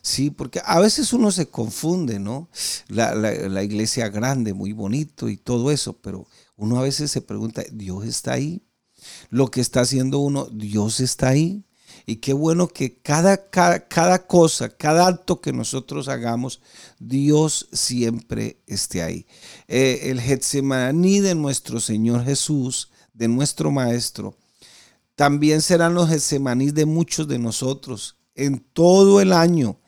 Sí, 0.01 0.29
porque 0.29 0.61
a 0.65 0.79
veces 0.79 1.11
uno 1.11 1.31
se 1.31 1.49
confunde, 1.49 2.19
¿no? 2.19 2.49
La, 2.87 3.13
la, 3.15 3.63
iglesia 3.63 4.07
grande, 4.09 4.53
muy 4.53 4.71
bonito 4.71 5.27
y 5.27 5.35
todo 5.35 5.71
eso, 5.71 5.93
pero 5.93 6.25
uno 6.55 6.79
a 6.79 6.83
veces 6.83 7.11
se 7.11 7.21
pregunta, 7.21 7.63
¿Dios 7.71 8.05
está 8.05 8.33
ahí? 8.33 8.63
Lo 9.29 9.47
que 9.47 9.61
está 9.61 9.81
haciendo 9.81 10.19
uno, 10.19 10.47
Dios 10.51 10.99
está 10.99 11.29
ahí. 11.29 11.63
Y 12.05 12.17
qué 12.17 12.33
bueno 12.33 12.67
que 12.67 12.97
cada, 12.97 13.49
cada, 13.49 14.25
cosa, 14.25 14.69
cada 14.69 15.07
acto 15.07 15.41
que 15.41 15.53
nosotros 15.53 16.07
hagamos, 16.07 16.61
Dios 16.99 17.67
siempre 17.71 18.61
esté 18.65 19.03
ahí. 19.03 19.27
Eh, 19.67 19.99
el 20.05 20.19
Getsemaní 20.19 21.19
de 21.19 21.35
nuestro 21.35 21.79
Señor 21.79 22.25
Jesús, 22.25 22.89
de 23.13 23.27
nuestro 23.27 23.69
Maestro, 23.69 24.35
también 25.15 25.61
serán 25.61 25.93
los 25.93 26.09
Getsemaní 26.09 26.71
de 26.71 26.85
muchos 26.85 27.27
de 27.27 27.37
nosotros 27.37 28.17
en 28.33 28.59
todo 28.59 29.21
el 29.21 29.33
año 29.33 29.78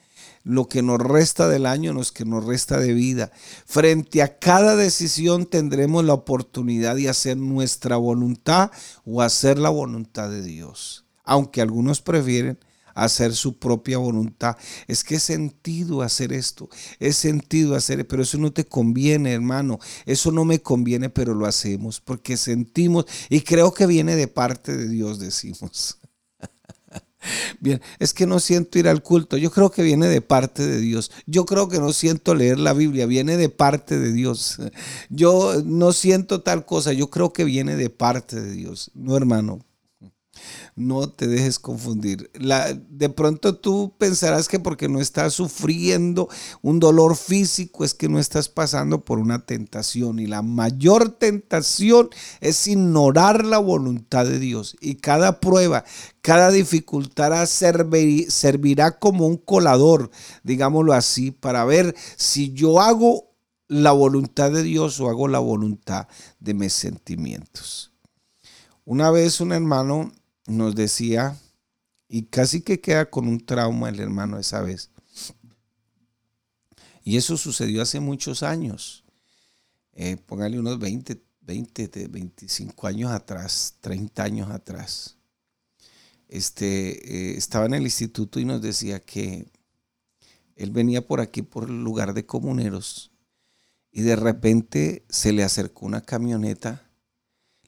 lo 0.43 0.67
que 0.67 0.81
nos 0.81 0.99
resta 0.99 1.47
del 1.47 1.65
año, 1.65 1.93
lo 1.93 2.03
que 2.13 2.25
nos 2.25 2.45
resta 2.45 2.79
de 2.79 2.93
vida. 2.93 3.31
Frente 3.65 4.21
a 4.21 4.37
cada 4.39 4.75
decisión 4.75 5.45
tendremos 5.45 6.03
la 6.05 6.13
oportunidad 6.13 6.95
de 6.95 7.09
hacer 7.09 7.37
nuestra 7.37 7.97
voluntad 7.97 8.71
o 9.05 9.21
hacer 9.21 9.57
la 9.59 9.69
voluntad 9.69 10.29
de 10.29 10.41
Dios. 10.41 11.05
Aunque 11.23 11.61
algunos 11.61 12.01
prefieren 12.01 12.57
hacer 12.93 13.33
su 13.33 13.57
propia 13.57 13.97
voluntad. 13.97 14.57
Es 14.87 15.03
que 15.03 15.15
es 15.15 15.23
sentido 15.23 16.01
hacer 16.01 16.33
esto, 16.33 16.69
es 16.99 17.15
sentido 17.17 17.75
hacer, 17.75 18.07
pero 18.07 18.23
eso 18.23 18.37
no 18.37 18.51
te 18.51 18.65
conviene, 18.65 19.33
hermano. 19.33 19.79
Eso 20.05 20.31
no 20.31 20.45
me 20.45 20.61
conviene, 20.61 21.09
pero 21.09 21.33
lo 21.33 21.45
hacemos 21.45 22.01
porque 22.01 22.37
sentimos 22.37 23.05
y 23.29 23.41
creo 23.41 23.73
que 23.73 23.85
viene 23.85 24.15
de 24.15 24.27
parte 24.27 24.75
de 24.75 24.87
Dios, 24.87 25.19
decimos. 25.19 26.00
Bien, 27.59 27.81
es 27.99 28.13
que 28.13 28.25
no 28.25 28.39
siento 28.39 28.79
ir 28.79 28.87
al 28.87 29.01
culto. 29.03 29.37
Yo 29.37 29.51
creo 29.51 29.71
que 29.71 29.83
viene 29.83 30.07
de 30.07 30.21
parte 30.21 30.65
de 30.65 30.79
Dios. 30.79 31.11
Yo 31.25 31.45
creo 31.45 31.69
que 31.69 31.79
no 31.79 31.93
siento 31.93 32.35
leer 32.35 32.59
la 32.59 32.73
Biblia. 32.73 33.05
Viene 33.05 33.37
de 33.37 33.49
parte 33.49 33.99
de 33.99 34.11
Dios. 34.11 34.57
Yo 35.09 35.61
no 35.65 35.93
siento 35.93 36.41
tal 36.41 36.65
cosa. 36.65 36.93
Yo 36.93 37.09
creo 37.09 37.33
que 37.33 37.43
viene 37.43 37.75
de 37.75 37.89
parte 37.89 38.39
de 38.39 38.51
Dios. 38.51 38.91
No, 38.93 39.15
hermano. 39.15 39.65
No 40.75 41.09
te 41.09 41.27
dejes 41.27 41.59
confundir. 41.59 42.31
De 42.89 43.09
pronto 43.09 43.55
tú 43.55 43.93
pensarás 43.97 44.47
que 44.47 44.59
porque 44.59 44.87
no 44.87 44.99
estás 44.99 45.33
sufriendo 45.33 46.29
un 46.61 46.79
dolor 46.79 47.15
físico 47.15 47.83
es 47.83 47.93
que 47.93 48.09
no 48.09 48.19
estás 48.19 48.49
pasando 48.49 49.03
por 49.03 49.19
una 49.19 49.45
tentación. 49.45 50.19
Y 50.19 50.27
la 50.27 50.41
mayor 50.41 51.09
tentación 51.09 52.09
es 52.39 52.67
ignorar 52.67 53.45
la 53.45 53.57
voluntad 53.57 54.25
de 54.25 54.39
Dios. 54.39 54.75
Y 54.79 54.95
cada 54.95 55.39
prueba, 55.39 55.83
cada 56.21 56.51
dificultad 56.51 57.45
servirá 57.45 58.99
como 58.99 59.27
un 59.27 59.37
colador, 59.37 60.09
digámoslo 60.43 60.93
así, 60.93 61.31
para 61.31 61.65
ver 61.65 61.95
si 62.15 62.53
yo 62.53 62.79
hago 62.79 63.31
la 63.67 63.93
voluntad 63.93 64.51
de 64.51 64.63
Dios 64.63 64.99
o 64.99 65.09
hago 65.09 65.27
la 65.27 65.39
voluntad 65.39 66.07
de 66.39 66.53
mis 66.53 66.73
sentimientos. 66.73 67.91
Una 68.83 69.11
vez 69.11 69.39
un 69.39 69.53
hermano 69.53 70.11
nos 70.47 70.75
decía, 70.75 71.37
y 72.07 72.23
casi 72.23 72.61
que 72.61 72.81
queda 72.81 73.09
con 73.09 73.27
un 73.27 73.45
trauma 73.45 73.89
el 73.89 73.99
hermano 73.99 74.37
esa 74.37 74.61
vez. 74.61 74.89
Y 77.03 77.17
eso 77.17 77.37
sucedió 77.37 77.81
hace 77.81 77.99
muchos 77.99 78.43
años. 78.43 79.03
Eh, 79.93 80.17
póngale 80.17 80.59
unos 80.59 80.79
20, 80.79 81.21
20, 81.41 82.07
25 82.07 82.87
años 82.87 83.11
atrás, 83.11 83.75
30 83.81 84.23
años 84.23 84.49
atrás. 84.49 85.17
Este, 86.27 87.31
eh, 87.31 87.37
estaba 87.37 87.65
en 87.65 87.73
el 87.73 87.83
instituto 87.83 88.39
y 88.39 88.45
nos 88.45 88.61
decía 88.61 88.99
que 88.99 89.51
él 90.55 90.71
venía 90.71 91.05
por 91.05 91.19
aquí, 91.19 91.41
por 91.41 91.69
el 91.69 91.83
lugar 91.83 92.13
de 92.13 92.25
comuneros, 92.25 93.11
y 93.91 94.01
de 94.01 94.15
repente 94.15 95.05
se 95.09 95.33
le 95.33 95.43
acercó 95.43 95.85
una 95.85 96.01
camioneta 96.01 96.90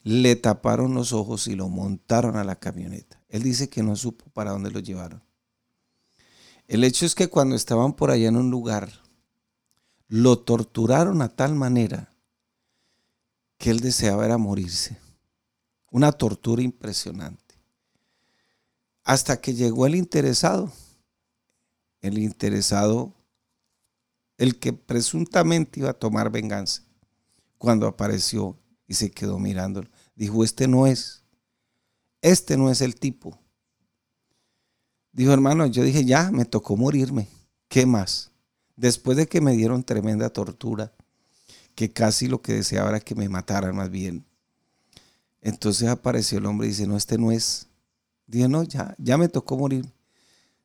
le 0.03 0.35
taparon 0.35 0.93
los 0.93 1.13
ojos 1.13 1.47
y 1.47 1.55
lo 1.55 1.69
montaron 1.69 2.35
a 2.35 2.43
la 2.43 2.57
camioneta. 2.57 3.21
Él 3.29 3.41
dice 3.41 3.69
que 3.69 3.83
no 3.83 3.95
supo 3.95 4.25
para 4.31 4.51
dónde 4.51 4.69
lo 4.69 4.79
llevaron. 4.79 5.23
El 6.67 6.83
hecho 6.83 7.05
es 7.05 7.15
que 7.15 7.29
cuando 7.29 7.55
estaban 7.55 7.93
por 7.93 8.11
allá 8.11 8.27
en 8.27 8.35
un 8.35 8.51
lugar, 8.51 8.91
lo 10.07 10.39
torturaron 10.39 11.21
a 11.21 11.29
tal 11.29 11.55
manera 11.55 12.13
que 13.57 13.69
él 13.69 13.79
deseaba 13.79 14.25
era 14.25 14.37
morirse. 14.37 14.97
Una 15.89 16.11
tortura 16.11 16.61
impresionante. 16.61 17.55
Hasta 19.03 19.39
que 19.39 19.53
llegó 19.53 19.85
el 19.85 19.95
interesado. 19.95 20.71
El 22.01 22.17
interesado, 22.17 23.13
el 24.37 24.59
que 24.59 24.73
presuntamente 24.73 25.79
iba 25.79 25.91
a 25.91 25.93
tomar 25.93 26.29
venganza, 26.29 26.83
cuando 27.57 27.87
apareció 27.87 28.57
y 28.87 28.93
se 28.95 29.11
quedó 29.11 29.39
mirándolo. 29.39 29.89
Dijo, 30.15 30.43
este 30.43 30.67
no 30.67 30.87
es, 30.87 31.23
este 32.21 32.57
no 32.57 32.69
es 32.69 32.81
el 32.81 32.95
tipo. 32.95 33.39
Dijo, 35.11 35.31
hermano, 35.31 35.65
yo 35.67 35.83
dije, 35.83 36.05
ya, 36.05 36.31
me 36.31 36.45
tocó 36.45 36.75
morirme. 36.75 37.27
¿Qué 37.67 37.85
más? 37.85 38.31
Después 38.75 39.17
de 39.17 39.27
que 39.27 39.41
me 39.41 39.53
dieron 39.53 39.83
tremenda 39.83 40.29
tortura, 40.29 40.91
que 41.75 41.91
casi 41.91 42.27
lo 42.27 42.41
que 42.41 42.53
deseaba 42.53 42.89
era 42.89 42.99
que 42.99 43.15
me 43.15 43.29
mataran 43.29 43.75
más 43.75 43.89
bien. 43.89 44.25
Entonces 45.41 45.89
apareció 45.89 46.37
el 46.37 46.45
hombre 46.45 46.67
y 46.67 46.71
dice, 46.71 46.87
no, 46.87 46.97
este 46.97 47.17
no 47.17 47.31
es. 47.31 47.67
Dije, 48.25 48.47
no, 48.47 48.63
ya, 48.63 48.95
ya 48.97 49.17
me 49.17 49.27
tocó 49.27 49.57
morir. 49.57 49.85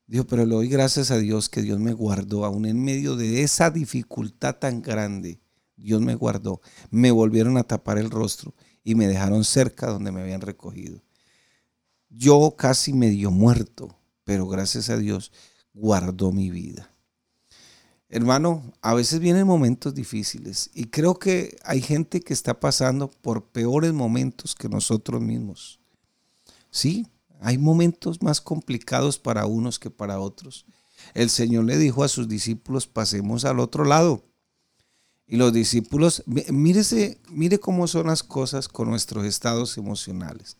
Dijo, 0.06 0.24
pero 0.24 0.46
le 0.46 0.54
doy 0.54 0.68
gracias 0.68 1.10
a 1.10 1.18
Dios 1.18 1.48
que 1.50 1.60
Dios 1.60 1.78
me 1.78 1.92
guardó 1.92 2.44
aún 2.44 2.64
en 2.64 2.82
medio 2.82 3.16
de 3.16 3.42
esa 3.42 3.70
dificultad 3.70 4.56
tan 4.56 4.80
grande. 4.80 5.38
Dios 5.78 6.02
me 6.02 6.14
guardó. 6.14 6.60
Me 6.90 7.10
volvieron 7.10 7.56
a 7.56 7.64
tapar 7.64 7.98
el 7.98 8.10
rostro 8.10 8.54
y 8.84 8.94
me 8.94 9.06
dejaron 9.06 9.44
cerca 9.44 9.86
donde 9.86 10.12
me 10.12 10.20
habían 10.20 10.40
recogido. 10.40 11.02
Yo 12.10 12.54
casi 12.56 12.92
medio 12.92 13.30
muerto, 13.30 13.96
pero 14.24 14.46
gracias 14.48 14.90
a 14.90 14.96
Dios 14.96 15.32
guardó 15.72 16.32
mi 16.32 16.50
vida. 16.50 16.90
Hermano, 18.10 18.72
a 18.80 18.94
veces 18.94 19.20
vienen 19.20 19.46
momentos 19.46 19.94
difíciles 19.94 20.70
y 20.72 20.86
creo 20.86 21.18
que 21.18 21.58
hay 21.62 21.82
gente 21.82 22.20
que 22.20 22.32
está 22.32 22.58
pasando 22.58 23.10
por 23.10 23.50
peores 23.50 23.92
momentos 23.92 24.54
que 24.54 24.68
nosotros 24.68 25.20
mismos. 25.20 25.78
Sí, 26.70 27.06
hay 27.40 27.58
momentos 27.58 28.22
más 28.22 28.40
complicados 28.40 29.18
para 29.18 29.44
unos 29.44 29.78
que 29.78 29.90
para 29.90 30.20
otros. 30.20 30.64
El 31.14 31.28
Señor 31.28 31.64
le 31.64 31.76
dijo 31.76 32.02
a 32.02 32.08
sus 32.08 32.28
discípulos, 32.28 32.86
pasemos 32.86 33.44
al 33.44 33.60
otro 33.60 33.84
lado. 33.84 34.24
Y 35.28 35.36
los 35.36 35.52
discípulos, 35.52 36.22
mírese, 36.26 37.18
mire 37.28 37.60
cómo 37.60 37.86
son 37.86 38.06
las 38.06 38.22
cosas 38.22 38.66
con 38.66 38.88
nuestros 38.88 39.26
estados 39.26 39.76
emocionales. 39.76 40.56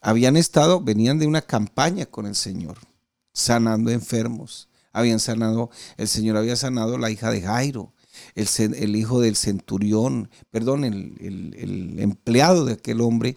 Habían 0.00 0.36
estado, 0.36 0.80
venían 0.80 1.20
de 1.20 1.28
una 1.28 1.42
campaña 1.42 2.04
con 2.04 2.26
el 2.26 2.34
Señor, 2.34 2.78
sanando 3.32 3.92
enfermos. 3.92 4.68
Habían 4.92 5.20
sanado, 5.20 5.70
el 5.96 6.08
Señor 6.08 6.36
había 6.36 6.56
sanado 6.56 6.98
la 6.98 7.10
hija 7.10 7.30
de 7.30 7.42
Jairo, 7.42 7.92
el, 8.34 8.96
hijo 8.96 9.20
del 9.20 9.36
centurión, 9.36 10.28
perdón, 10.50 10.82
el, 10.82 11.14
el, 11.20 12.00
empleado 12.00 12.64
de 12.64 12.72
aquel 12.74 13.00
hombre 13.00 13.36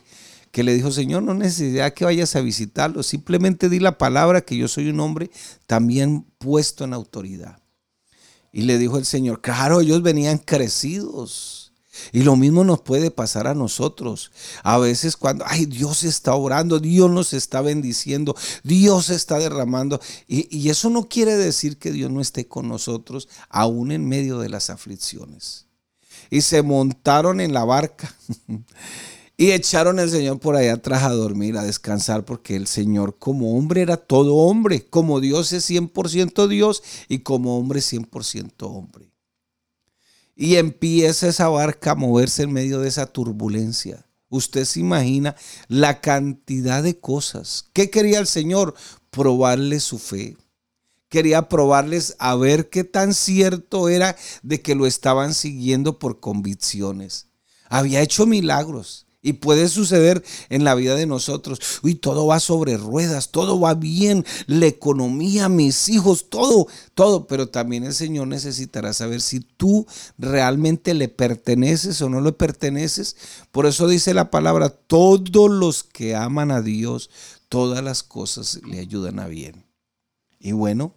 que 0.50 0.64
le 0.64 0.74
dijo, 0.74 0.92
Señor, 0.92 1.22
no 1.22 1.36
necesita 1.36 1.94
que 1.94 2.06
vayas 2.06 2.36
a 2.36 2.42
visitarlo, 2.42 3.04
simplemente 3.04 3.70
di 3.70 3.80
la 3.80 4.00
palabra 4.00 4.42
que 4.42 4.58
yo 4.58 4.68
soy 4.68 4.90
un 4.90 5.00
hombre 5.00 5.30
también 5.68 6.26
puesto 6.40 6.84
en 6.84 6.94
autoridad. 6.94 7.62
Y 8.52 8.64
le 8.64 8.78
dijo 8.78 8.98
el 8.98 9.06
Señor, 9.06 9.42
claro, 9.42 9.82
ellos 9.82 10.02
venían 10.02 10.38
crecidos. 10.38 11.72
Y 12.12 12.24
lo 12.24 12.36
mismo 12.36 12.64
nos 12.64 12.82
puede 12.82 13.12
pasar 13.12 13.48
a 13.48 13.54
nosotros. 13.54 14.32
A 14.64 14.78
veces 14.78 15.18
cuando, 15.18 15.46
ay, 15.48 15.66
Dios 15.66 16.04
está 16.04 16.36
orando, 16.36 16.80
Dios 16.80 17.10
nos 17.12 17.34
está 17.34 17.62
bendiciendo, 17.62 18.36
Dios 18.64 19.10
está 19.10 19.40
derramando. 19.40 20.00
Y, 20.28 20.56
y 20.56 20.70
eso 20.70 20.90
no 20.90 21.08
quiere 21.08 21.36
decir 21.36 21.78
que 21.78 21.92
Dios 21.92 22.10
no 22.10 22.22
esté 22.22 22.48
con 22.48 22.68
nosotros, 22.68 23.28
aún 23.50 23.92
en 23.92 24.08
medio 24.08 24.40
de 24.40 24.50
las 24.50 24.70
aflicciones. 24.70 25.68
Y 26.30 26.42
se 26.42 26.62
montaron 26.62 27.42
en 27.42 27.54
la 27.54 27.66
barca. 27.66 28.16
Y 29.42 29.54
echaron 29.54 29.98
al 29.98 30.12
Señor 30.12 30.40
por 30.40 30.56
allá 30.56 30.74
atrás 30.74 31.02
a 31.02 31.10
dormir, 31.10 31.58
a 31.58 31.64
descansar, 31.64 32.26
porque 32.26 32.56
el 32.56 32.68
Señor 32.68 33.18
como 33.18 33.58
hombre 33.58 33.82
era 33.82 33.98
todo 33.98 34.36
hombre, 34.36 34.86
como 34.86 35.20
Dios 35.20 35.52
es 35.52 35.68
100% 35.68 36.48
Dios 36.48 36.84
y 37.10 37.22
como 37.24 37.58
hombre 37.58 37.80
100% 37.80 38.52
hombre. 38.60 39.12
Y 40.36 40.58
empieza 40.58 41.28
esa 41.28 41.50
barca 41.50 41.94
a 41.94 41.96
moverse 41.96 42.44
en 42.44 42.54
medio 42.54 42.82
de 42.82 42.90
esa 42.90 43.08
turbulencia. 43.08 44.06
Usted 44.30 44.64
se 44.64 44.80
imagina 44.80 45.36
la 45.68 46.02
cantidad 46.02 46.84
de 46.84 47.00
cosas. 47.00 47.66
¿Qué 47.74 47.90
quería 47.90 48.20
el 48.20 48.28
Señor? 48.28 48.76
Probarle 49.10 49.80
su 49.80 49.98
fe. 49.98 50.38
Quería 51.10 51.50
probarles 51.50 52.16
a 52.20 52.36
ver 52.36 52.70
qué 52.70 52.84
tan 52.84 53.16
cierto 53.16 53.90
era 53.90 54.16
de 54.44 54.62
que 54.62 54.76
lo 54.76 54.86
estaban 54.86 55.34
siguiendo 55.34 55.98
por 55.98 56.20
convicciones. 56.20 57.26
Había 57.70 58.02
hecho 58.02 58.28
milagros 58.28 59.08
y 59.22 59.34
puede 59.34 59.70
suceder 59.70 60.24
en 60.50 60.64
la 60.64 60.76
vida 60.76 60.96
de 60.96 61.06
nosotros. 61.06 61.60
Uy, 61.84 61.96
todo 61.96 62.26
va 62.26 62.40
sobre 62.40 62.78
ruedas, 62.78 63.30
todo 63.30 63.60
va 63.60 63.76
bien, 63.76 64.26
la 64.48 64.66
economía, 64.66 65.48
mis 65.50 65.90
hijos, 65.90 66.30
todo, 66.30 66.68
todo. 66.96 67.28
Pero 67.28 67.50
también 67.50 67.84
el 67.84 67.94
Señor 67.94 68.28
necesitará 68.28 68.94
saber 68.94 69.22
si 69.22 69.42
tú 69.42 69.86
realmente 70.18 70.94
le 70.94 71.08
perteneces 71.08 72.02
o 72.02 72.10
no 72.10 72.22
le 72.22 72.32
perteneces. 72.32 73.16
Por 73.52 73.66
eso 73.66 73.88
dice 73.88 74.14
la 74.14 74.32
palabra, 74.32 74.70
todos 74.70 75.52
los 75.52 75.84
que 75.84 76.16
aman 76.16 76.52
a 76.52 76.62
Dios, 76.62 77.10
todas 77.50 77.84
las 77.84 78.02
cosas 78.04 78.60
le 78.66 78.80
ayudan 78.80 79.20
a 79.20 79.28
bien. 79.28 79.66
Y 80.40 80.54
bueno, 80.54 80.96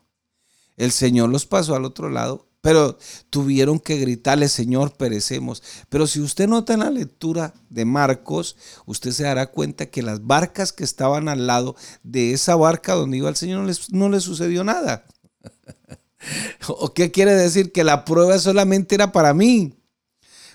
el 0.76 0.92
Señor 0.92 1.28
los 1.28 1.44
pasó 1.44 1.74
al 1.74 1.84
otro 1.84 2.08
lado 2.08 2.48
pero 2.64 2.96
tuvieron 3.29 3.79
que 3.79 3.98
gritarle, 3.98 4.48
Señor, 4.48 4.96
perecemos. 4.96 5.62
Pero 5.90 6.07
si 6.07 6.22
usted 6.22 6.48
nota 6.48 6.72
en 6.72 6.81
la 6.81 6.88
lectura 6.88 7.53
de 7.68 7.85
Marcos, 7.85 8.57
usted 8.87 9.11
se 9.11 9.24
dará 9.24 9.50
cuenta 9.50 9.90
que 9.90 10.03
las 10.03 10.24
barcas 10.27 10.72
que 10.72 10.83
estaban 10.83 11.29
al 11.29 11.46
lado 11.46 11.77
de 12.03 12.33
esa 12.33 12.57
barca 12.57 12.94
donde 12.94 13.18
iba 13.18 13.29
el 13.29 13.37
Señor 13.37 13.61
no 13.61 13.66
les, 13.66 13.92
no 13.92 14.18
sucedió 14.18 14.64
nada. 14.64 15.05
¿O 16.66 16.94
qué 16.94 17.11
quiere 17.11 17.35
decir? 17.35 17.70
Que 17.70 17.85
la 17.85 18.07
prueba 18.07 18.38
solamente 18.38 18.94
era 18.94 19.12
para 19.12 19.35
mí. 19.35 19.74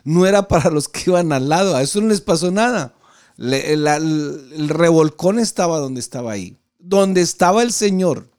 No 0.04 0.26
era 0.26 0.48
para 0.48 0.72
los 0.72 0.88
que 0.88 1.12
iban 1.12 1.32
al 1.32 1.48
lado. 1.48 1.76
A 1.76 1.84
eso 1.84 2.02
no 2.02 2.08
les 2.08 2.22
pasó 2.22 2.50
nada. 2.50 2.96
el 3.38 4.68
revolcón 4.68 5.38
estaba 5.38 5.78
donde 5.78 6.00
estaba 6.00 6.32
ahí. 6.32 6.58
donde 6.80 7.22
estaba 7.22 7.62
el 7.62 7.72
Señor, 7.72 8.32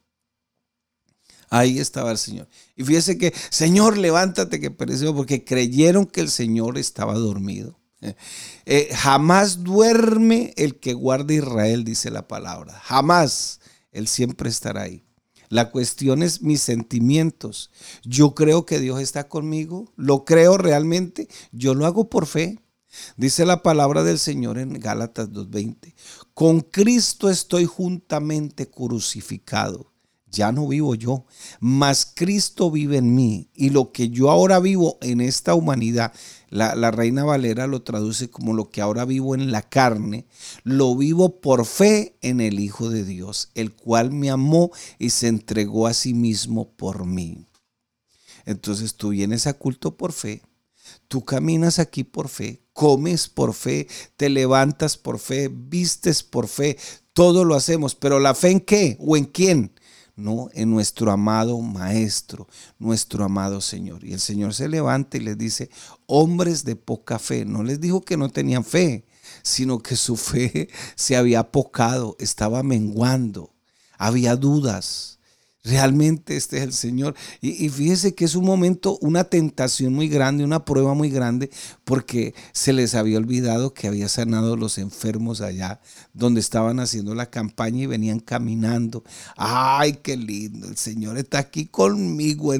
ahí 1.51 1.77
estaba 1.77 2.09
el 2.09 2.17
Señor. 2.17 2.47
Y 2.75 2.83
fíjese 2.83 3.19
que, 3.19 3.31
Señor, 3.51 3.97
levántate 3.97 4.59
que 4.59 4.71
pereció, 4.71 5.13
porque 5.13 5.43
creyeron 5.43 6.07
que 6.07 6.21
el 6.21 6.29
Señor 6.31 6.79
estaba 6.79 7.13
dormido. 7.13 7.79
Eh, 8.65 8.89
jamás 8.95 9.63
duerme 9.63 10.53
el 10.57 10.79
que 10.79 10.93
guarda 10.93 11.35
Israel, 11.35 11.83
dice 11.83 12.09
la 12.09 12.27
palabra. 12.27 12.73
Jamás. 12.73 13.59
Él 13.91 14.07
siempre 14.07 14.49
estará 14.49 14.83
ahí. 14.83 15.03
La 15.49 15.69
cuestión 15.69 16.23
es 16.23 16.41
mis 16.41 16.61
sentimientos. 16.61 17.71
Yo 18.03 18.33
creo 18.33 18.65
que 18.65 18.79
Dios 18.79 19.01
está 19.01 19.27
conmigo. 19.27 19.91
Lo 19.97 20.23
creo 20.23 20.57
realmente. 20.57 21.27
Yo 21.51 21.75
lo 21.75 21.85
hago 21.85 22.09
por 22.09 22.25
fe. 22.25 22.59
Dice 23.17 23.45
la 23.45 23.61
palabra 23.61 24.03
del 24.03 24.17
Señor 24.17 24.57
en 24.57 24.73
Gálatas 24.79 25.29
2.20. 25.29 25.93
Con 26.33 26.61
Cristo 26.61 27.29
estoy 27.29 27.65
juntamente 27.65 28.69
crucificado 28.69 29.90
ya 30.31 30.51
no 30.51 30.67
vivo 30.67 30.95
yo, 30.95 31.25
mas 31.59 32.11
Cristo 32.15 32.71
vive 32.71 32.97
en 32.97 33.13
mí. 33.13 33.49
Y 33.53 33.69
lo 33.69 33.91
que 33.91 34.09
yo 34.09 34.31
ahora 34.31 34.59
vivo 34.59 34.97
en 35.01 35.21
esta 35.21 35.53
humanidad, 35.53 36.13
la, 36.49 36.91
Reina 36.91 37.23
Valera 37.23 37.67
lo 37.67 37.81
traduce 37.81 38.29
como 38.29 38.53
lo 38.53 38.69
que 38.69 38.81
ahora 38.81 39.05
vivo 39.05 39.35
en 39.35 39.51
la 39.51 39.61
carne, 39.61 40.25
lo 40.63 40.95
vivo 40.95 41.39
por 41.39 41.65
fe 41.65 42.17
en 42.21 42.41
el 42.41 42.59
Hijo 42.59 42.89
de 42.89 43.05
Dios, 43.05 43.51
el 43.55 43.71
cual 43.73 44.11
me 44.11 44.29
amó 44.29 44.71
y 44.99 45.11
se 45.11 45.27
entregó 45.27 45.87
a 45.87 45.93
sí 45.93 46.13
mismo 46.13 46.71
por 46.71 47.05
mí. 47.05 47.45
Entonces 48.45 48.95
tú 48.95 49.09
vienes 49.09 49.47
a 49.47 49.53
culto 49.53 49.95
por 49.95 50.13
fe, 50.13 50.41
tú 51.07 51.23
caminas 51.23 51.79
aquí 51.79 52.03
por 52.03 52.27
fe, 52.27 52.63
comes 52.73 53.29
por 53.29 53.53
fe, 53.53 53.87
te 54.17 54.29
levantas 54.29 54.97
por 54.97 55.19
fe, 55.19 55.49
vistes 55.51 56.23
por 56.23 56.47
fe, 56.47 56.77
todo 57.13 57.45
lo 57.45 57.55
hacemos, 57.55 57.95
pero 57.95 58.19
la 58.19 58.33
fe 58.35 58.51
en 58.51 58.59
qué 58.61 58.97
o 58.99 59.15
en 59.15 59.25
quién? 59.25 59.73
No 60.21 60.49
en 60.53 60.69
nuestro 60.69 61.11
amado 61.11 61.59
Maestro, 61.59 62.47
nuestro 62.79 63.23
amado 63.23 63.61
Señor. 63.61 64.03
Y 64.03 64.13
el 64.13 64.19
Señor 64.19 64.53
se 64.53 64.67
levanta 64.67 65.17
y 65.17 65.21
les 65.21 65.37
dice, 65.37 65.69
hombres 66.05 66.63
de 66.63 66.75
poca 66.75 67.19
fe, 67.19 67.45
no 67.45 67.63
les 67.63 67.81
dijo 67.81 68.01
que 68.01 68.17
no 68.17 68.29
tenían 68.29 68.63
fe, 68.63 69.05
sino 69.43 69.79
que 69.79 69.95
su 69.95 70.15
fe 70.17 70.69
se 70.95 71.15
había 71.15 71.39
apocado, 71.41 72.15
estaba 72.19 72.63
menguando, 72.63 73.53
había 73.97 74.35
dudas, 74.35 75.19
Realmente 75.63 76.37
este 76.37 76.57
es 76.57 76.63
el 76.63 76.73
Señor. 76.73 77.15
Y, 77.39 77.69
fíjese 77.69 78.15
que 78.15 78.25
es 78.25 78.35
un 78.35 78.45
momento, 78.45 78.97
una 79.01 79.25
tentación 79.25 79.93
muy 79.93 80.09
grande, 80.09 80.43
una 80.43 80.65
prueba 80.65 80.95
muy 80.95 81.11
grande, 81.11 81.51
porque 81.83 82.33
se 82.51 82.73
les 82.73 82.95
había 82.95 83.19
olvidado 83.19 83.73
que 83.73 83.87
había 83.87 84.09
sanado 84.09 84.55
a 84.55 84.57
los 84.57 84.79
enfermos 84.79 85.39
allá, 85.41 85.79
donde 86.13 86.39
estaban 86.39 86.79
haciendo 86.79 87.13
la 87.13 87.29
campaña 87.29 87.83
y 87.83 87.85
venían 87.85 88.19
caminando. 88.19 89.03
Ay, 89.37 89.99
qué 90.01 90.17
lindo, 90.17 90.67
el 90.67 90.77
Señor 90.77 91.17
está 91.17 91.39
aquí 91.39 91.67
conmigo. 91.67 92.53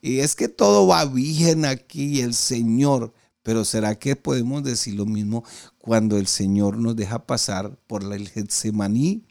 Y 0.00 0.20
es 0.20 0.36
que 0.36 0.48
todo 0.48 0.86
va 0.86 1.04
bien 1.06 1.64
aquí, 1.64 2.20
el 2.20 2.34
Señor. 2.34 3.12
Pero 3.42 3.64
¿será 3.64 3.96
que 3.98 4.16
podemos 4.16 4.62
decir 4.62 4.94
lo 4.94 5.06
mismo 5.06 5.44
cuando 5.78 6.18
el 6.18 6.26
Señor 6.28 6.76
nos 6.78 6.94
deja 6.94 7.26
pasar 7.26 7.76
por 7.86 8.04
el 8.12 8.28
Getsemaní? 8.28 9.24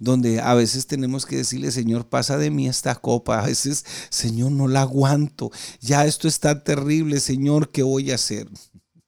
Donde 0.00 0.40
a 0.40 0.54
veces 0.54 0.86
tenemos 0.86 1.26
que 1.26 1.36
decirle, 1.36 1.70
Señor, 1.70 2.08
pasa 2.08 2.38
de 2.38 2.50
mí 2.50 2.66
esta 2.66 2.94
copa. 2.96 3.38
A 3.38 3.46
veces, 3.46 3.84
Señor, 4.08 4.50
no 4.50 4.66
la 4.66 4.80
aguanto. 4.80 5.52
Ya 5.80 6.06
esto 6.06 6.26
está 6.26 6.64
terrible, 6.64 7.20
Señor, 7.20 7.70
¿qué 7.70 7.82
voy 7.82 8.10
a 8.10 8.14
hacer? 8.14 8.48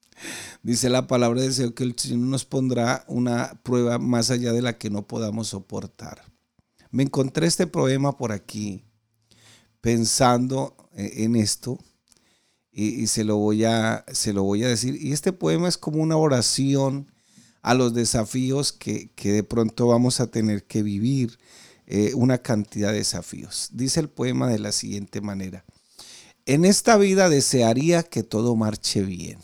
Dice 0.63 0.91
la 0.91 1.07
palabra 1.07 1.41
del 1.41 1.55
Señor 1.55 1.73
que 1.73 1.85
el 1.85 1.99
Señor 1.99 2.29
nos 2.29 2.45
pondrá 2.45 3.05
una 3.09 3.59
prueba 3.63 3.99
más 3.99 4.31
allá 4.31 4.53
de 4.53 4.61
la 4.61 4.77
que 4.77 4.91
no 4.91 5.07
podamos 5.07 5.49
soportar. 5.49 6.23
Me 6.91 7.05
encontré 7.05 7.47
este 7.47 7.67
poema 7.67 8.19
por 8.19 8.31
aquí, 8.31 8.85
pensando 9.81 10.77
eh, 10.95 11.25
en 11.25 11.37
esto, 11.37 11.79
y, 12.71 13.07
se, 13.07 13.25
lo 13.25 13.37
voy 13.37 13.65
a, 13.65 14.05
se 14.13 14.33
lo 14.33 14.43
voy 14.43 14.65
a 14.65 14.69
decir. 14.69 14.97
Y 15.01 15.13
este 15.13 15.33
poema 15.33 15.69
es 15.69 15.77
como 15.77 16.03
una 16.03 16.17
oración 16.17 17.12
a 17.63 17.75
los 17.75 17.95
desafíos 17.95 18.73
que, 18.73 19.11
de 19.17 19.43
pronto 19.45 19.87
vamos 19.87 20.21
a 20.21 20.27
tener 20.27 20.65
que 20.65 20.83
vivir, 20.83 21.39
eh, 21.87 22.13
una 22.15 22.39
cantidad 22.39 22.91
de 22.91 22.99
desafíos. 22.99 23.69
Dice 23.73 24.01
el 24.01 24.09
poema 24.09 24.49
de 24.49 24.59
la 24.59 24.73
siguiente 24.73 25.21
manera. 25.21 25.65
En 26.47 26.65
esta 26.65 26.97
vida 26.97 27.29
desearía 27.29 28.03
que 28.03 28.23
todo 28.23 28.57
marche 28.57 29.03
bien. 29.03 29.39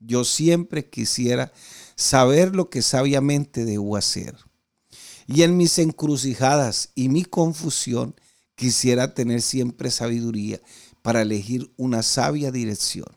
Yo 0.00 0.24
siempre 0.24 0.88
quisiera 0.88 1.52
saber 1.96 2.54
lo 2.54 2.70
que 2.70 2.82
sabiamente 2.82 3.64
debo 3.64 3.96
hacer. 3.96 4.36
Y 5.26 5.42
en 5.42 5.56
mis 5.56 5.78
encrucijadas 5.78 6.90
y 6.94 7.08
mi 7.08 7.24
confusión 7.24 8.14
quisiera 8.54 9.12
tener 9.14 9.42
siempre 9.42 9.90
sabiduría 9.90 10.60
para 11.02 11.22
elegir 11.22 11.70
una 11.76 12.02
sabia 12.02 12.50
dirección. 12.50 13.08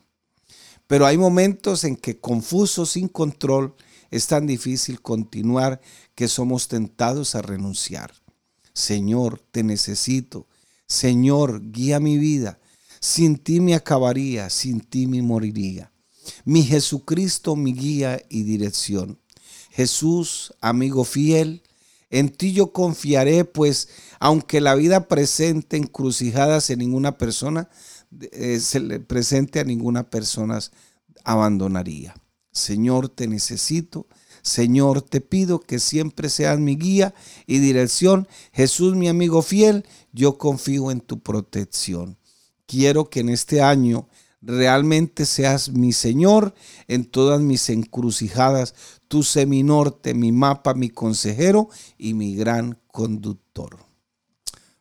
Pero 0.88 1.06
hay 1.06 1.18
momentos 1.18 1.84
en 1.84 1.96
que 1.96 2.20
confuso 2.20 2.86
sin 2.86 3.08
control, 3.08 3.76
es 4.12 4.28
tan 4.28 4.45
difícil 4.45 5.02
continuar 5.02 5.82
que 6.13 6.28
somos 6.28 6.67
tentados 6.67 7.34
a 7.34 7.41
renunciar. 7.41 8.13
Señor, 8.74 9.41
te 9.52 9.63
necesito. 9.63 10.47
Señor, 10.86 11.71
guía 11.71 12.00
mi 12.00 12.17
vida. 12.17 12.60
Sin 13.00 13.38
ti 13.38 13.62
me 13.62 13.74
acabaría, 13.74 14.50
sin 14.50 14.82
ti 14.82 15.08
me 15.08 15.21
moriría. 15.21 15.91
Mi 16.45 16.63
Jesucristo, 16.63 17.56
mi 17.56 17.74
guía 17.74 18.21
y 18.30 18.43
dirección. 18.43 19.19
Jesús, 19.71 20.54
amigo 20.60 21.06
fiel, 21.06 21.63
en 22.10 22.30
ti 22.30 22.52
yo 22.52 22.74
confiaré, 22.74 23.45
pues 23.45 23.88
aunque 24.19 24.60
la 24.60 24.76
vida 24.76 25.08
presente 25.08 25.78
encrucijadas 25.78 26.69
en 26.69 26.80
ninguna 26.80 27.17
persona, 27.17 27.69
eh, 28.34 28.60
se 28.60 28.82
le 28.82 29.00
presente 29.00 29.62
a 29.62 29.63
ninguna 29.63 30.10
persona 30.10 30.60
abandonaría. 31.24 32.13
Señor, 32.52 33.10
te 33.10 33.28
necesito. 33.28 34.08
Señor, 34.42 35.02
te 35.02 35.22
pido 35.22 35.60
que 35.60 35.80
siempre 35.80 36.30
seas 36.30 36.60
mi 36.60 36.76
guía 36.76 37.14
y 37.46 37.60
dirección. 37.60 38.28
Jesús, 38.52 38.96
mi 38.96 39.08
amigo 39.08 39.42
fiel, 39.42 39.86
yo 40.12 40.38
confío 40.38 40.92
en 40.92 41.02
tu 41.02 41.20
protección. 41.20 42.18
Quiero 42.66 43.10
que 43.10 43.20
en 43.20 43.30
este 43.30 43.62
año 43.62 44.08
realmente 44.42 45.26
seas 45.26 45.70
mi 45.70 45.94
Señor 45.94 46.56
en 46.88 47.06
todas 47.06 47.40
mis 47.42 47.70
encrucijadas, 47.70 48.74
tu 49.08 49.24
seminorte, 49.24 50.14
mi 50.14 50.32
mapa, 50.32 50.74
mi 50.74 50.90
consejero 50.90 51.70
y 51.98 52.14
mi 52.14 52.36
gran 52.36 52.80
conductor. 52.88 53.86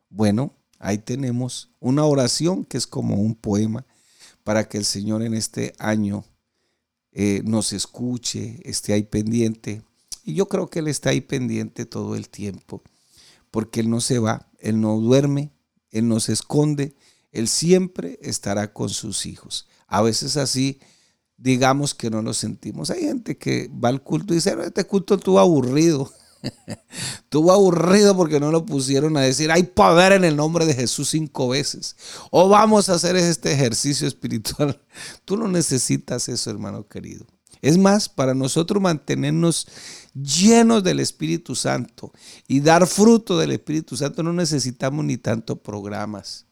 Bueno, 0.09 0.55
ahí 0.79 0.99
tenemos 0.99 1.71
una 1.79 2.05
oración 2.05 2.65
que 2.65 2.79
es 2.79 2.87
como 2.87 3.17
un 3.17 3.35
poema 3.35 3.87
para 4.45 4.69
que 4.69 4.79
el 4.79 4.85
Señor 4.85 5.23
en 5.23 5.35
este 5.35 5.75
año 5.79 6.25
eh, 7.13 7.43
nos 7.45 7.73
escuche, 7.73 8.61
esté 8.65 8.93
ahí 8.93 9.03
pendiente. 9.03 9.83
Y 10.25 10.35
yo 10.35 10.49
creo 10.49 10.69
que 10.69 10.79
Él 10.81 10.89
está 10.89 11.11
ahí 11.11 11.21
pendiente 11.21 11.87
todo 11.87 12.15
el 12.15 12.29
tiempo, 12.29 12.83
porque 13.51 13.81
Él 13.81 13.91
no 13.91 14.01
se 14.01 14.19
va, 14.19 14.49
Él 14.59 14.81
no 14.81 14.99
duerme, 14.99 15.53
Él 15.91 16.09
no 16.09 16.21
se 16.21 16.33
esconde, 16.33 16.95
Él 17.33 17.49
siempre 17.49 18.19
estará 18.23 18.73
con 18.73 18.89
sus 18.89 19.27
hijos. 19.27 19.67
A 19.87 20.03
veces 20.03 20.37
así, 20.37 20.79
digamos 21.37 21.95
que 21.95 22.11
no 22.11 22.23
lo 22.23 22.35
sentimos. 22.35 22.91
Hay 22.91 23.03
gente 23.03 23.37
que 23.37 23.69
va 23.69 23.89
al 23.89 24.03
culto 24.03 24.33
y 24.33 24.37
dice, 24.37 24.57
este 24.65 24.85
culto 24.85 25.15
estuvo 25.15 25.41
aburrido. 25.41 26.13
Estuvo 27.19 27.53
aburrido 27.53 28.17
porque 28.17 28.41
no 28.41 28.51
lo 28.51 28.65
pusieron 28.67 29.17
a 29.17 29.21
decir, 29.21 29.51
hay 29.51 29.65
poder 29.65 30.13
en 30.13 30.25
el 30.25 30.37
nombre 30.37 30.67
de 30.67 30.75
Jesús 30.75 31.11
cinco 31.11 31.49
veces. 31.49 31.97
O 32.31 32.49
vamos 32.49 32.89
a 32.89 32.95
hacer 32.95 33.17
este 33.17 33.53
ejercicio 33.53 34.07
espiritual. 34.09 34.81
Tú 35.25 35.37
no 35.37 35.49
necesitas 35.49 36.29
eso, 36.29 36.51
hermano 36.51 36.87
querido. 36.87 37.27
Es 37.63 37.77
más, 37.77 38.09
para 38.09 38.35
nosotros 38.35 38.83
mantenernos 38.83 39.67
llenos 40.15 40.83
del 40.83 40.99
Espíritu 40.99 41.55
Santo 41.55 42.13
y 42.49 42.61
dar 42.61 42.87
fruto 42.87 43.39
del 43.39 43.53
Espíritu 43.53 43.97
Santo 43.97 44.23
no 44.23 44.33
necesitamos 44.33 45.05
ni 45.05 45.19
tanto 45.19 45.57
programas. 45.57 46.47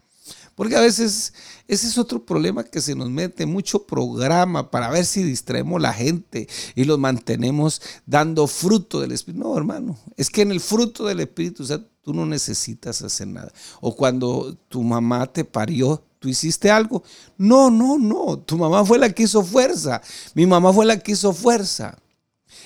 Porque 0.58 0.74
a 0.74 0.80
veces 0.80 1.34
ese 1.68 1.86
es 1.86 1.98
otro 1.98 2.26
problema 2.26 2.64
que 2.64 2.80
se 2.80 2.96
nos 2.96 3.08
mete, 3.08 3.46
mucho 3.46 3.86
programa 3.86 4.72
para 4.72 4.90
ver 4.90 5.06
si 5.06 5.22
distraemos 5.22 5.80
la 5.80 5.92
gente 5.92 6.48
y 6.74 6.82
los 6.82 6.98
mantenemos 6.98 7.80
dando 8.06 8.48
fruto 8.48 9.00
del 9.00 9.12
Espíritu. 9.12 9.44
No, 9.44 9.56
hermano, 9.56 9.96
es 10.16 10.30
que 10.30 10.42
en 10.42 10.50
el 10.50 10.58
fruto 10.58 11.06
del 11.06 11.20
Espíritu 11.20 11.62
o 11.62 11.78
tú 12.02 12.12
no 12.12 12.26
necesitas 12.26 13.02
hacer 13.02 13.28
nada. 13.28 13.52
O 13.80 13.94
cuando 13.94 14.56
tu 14.68 14.82
mamá 14.82 15.32
te 15.32 15.44
parió, 15.44 16.02
¿Tú 16.18 16.28
hiciste 16.28 16.68
algo? 16.68 17.04
No, 17.36 17.70
no, 17.70 17.96
no. 17.96 18.40
Tu 18.40 18.58
mamá 18.58 18.84
fue 18.84 18.98
la 18.98 19.12
que 19.12 19.22
hizo 19.22 19.44
fuerza. 19.44 20.02
Mi 20.34 20.44
mamá 20.44 20.72
fue 20.72 20.84
la 20.84 20.98
que 20.98 21.12
hizo 21.12 21.32
fuerza. 21.32 21.96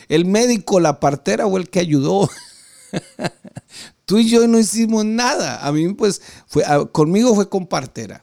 El 0.08 0.24
médico, 0.24 0.80
la 0.80 0.98
partera 0.98 1.46
fue 1.46 1.60
el 1.60 1.68
que 1.68 1.80
ayudó. 1.80 2.30
Tú 4.04 4.18
y 4.18 4.28
yo 4.28 4.46
no 4.48 4.58
hicimos 4.58 5.04
nada. 5.04 5.66
A 5.66 5.72
mí, 5.72 5.92
pues, 5.94 6.20
fue, 6.46 6.64
conmigo 6.92 7.34
fue 7.34 7.48
con 7.48 7.66
partera. 7.66 8.22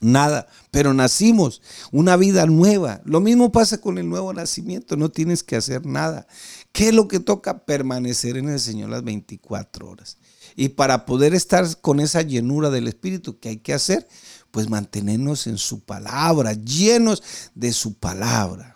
Nada, 0.00 0.48
pero 0.70 0.92
nacimos 0.92 1.62
una 1.90 2.16
vida 2.16 2.44
nueva. 2.46 3.00
Lo 3.04 3.20
mismo 3.20 3.52
pasa 3.52 3.80
con 3.80 3.96
el 3.96 4.08
nuevo 4.08 4.34
nacimiento, 4.34 4.96
no 4.96 5.08
tienes 5.08 5.42
que 5.42 5.56
hacer 5.56 5.86
nada. 5.86 6.26
¿Qué 6.72 6.88
es 6.88 6.94
lo 6.94 7.08
que 7.08 7.20
toca? 7.20 7.64
Permanecer 7.64 8.36
en 8.36 8.50
el 8.50 8.60
Señor 8.60 8.90
las 8.90 9.02
24 9.02 9.88
horas. 9.88 10.18
Y 10.56 10.70
para 10.70 11.06
poder 11.06 11.34
estar 11.34 11.64
con 11.80 12.00
esa 12.00 12.20
llenura 12.22 12.68
del 12.68 12.86
Espíritu, 12.86 13.38
¿qué 13.38 13.50
hay 13.50 13.56
que 13.58 13.72
hacer? 13.72 14.06
Pues 14.50 14.68
mantenernos 14.68 15.46
en 15.46 15.56
su 15.56 15.80
palabra, 15.80 16.52
llenos 16.52 17.22
de 17.54 17.72
su 17.72 17.94
palabra. 17.94 18.73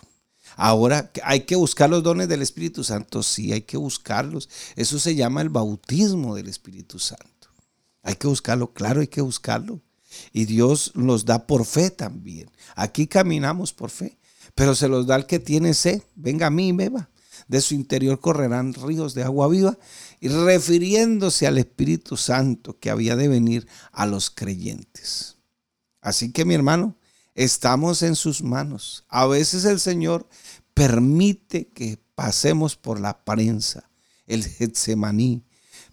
Ahora, 0.61 1.13
¿hay 1.23 1.43
que 1.43 1.55
buscar 1.55 1.89
los 1.89 2.03
dones 2.03 2.29
del 2.29 2.43
Espíritu 2.43 2.83
Santo? 2.83 3.23
Sí, 3.23 3.53
hay 3.53 3.61
que 3.61 3.77
buscarlos. 3.77 4.49
Eso 4.75 4.99
se 4.99 5.15
llama 5.15 5.41
el 5.41 5.51
bautismo 5.51 6.35
del 6.35 6.49
Espíritu 6.49 6.99
Santo. 6.99 7.49
Hay 8.03 8.17
que 8.17 8.27
buscarlo, 8.27 8.73
claro, 8.73 9.01
hay 9.01 9.07
que 9.07 9.21
buscarlo. 9.21 9.81
Y 10.33 10.47
Dios 10.47 10.91
los 10.97 11.25
da 11.25 11.47
por 11.47 11.65
fe 11.65 11.93
también. 11.93 12.51
Aquí 12.75 13.07
caminamos 13.07 13.73
por 13.73 13.91
fe, 13.91 14.19
pero 14.57 14.75
se 14.75 14.89
los 14.89 15.07
da 15.07 15.15
al 15.15 15.27
que 15.27 15.39
tiene 15.39 15.75
sed. 15.75 16.03
Venga 16.17 16.49
a 16.49 16.51
mí 16.51 16.71
y 16.71 16.73
beba. 16.73 17.09
De 17.47 17.61
su 17.61 17.75
interior 17.75 18.19
correrán 18.19 18.75
ríos 18.75 19.15
de 19.15 19.23
agua 19.23 19.47
viva. 19.47 19.79
Y 20.19 20.27
refiriéndose 20.27 21.47
al 21.47 21.59
Espíritu 21.59 22.17
Santo 22.17 22.81
que 22.81 22.91
había 22.91 23.15
de 23.15 23.29
venir 23.29 23.69
a 23.93 24.07
los 24.07 24.29
creyentes. 24.29 25.37
Así 26.01 26.33
que 26.33 26.45
mi 26.45 26.55
hermano, 26.55 26.97
estamos 27.45 28.03
en 28.03 28.15
sus 28.15 28.43
manos. 28.43 29.05
A 29.09 29.27
veces 29.27 29.65
el 29.65 29.81
Señor 29.81 30.29
permite 30.75 31.69
que 31.69 31.99
pasemos 32.15 32.77
por 32.77 33.01
la 33.01 33.25
prensa, 33.25 33.91
el 34.27 34.45
Getsemaní. 34.45 35.45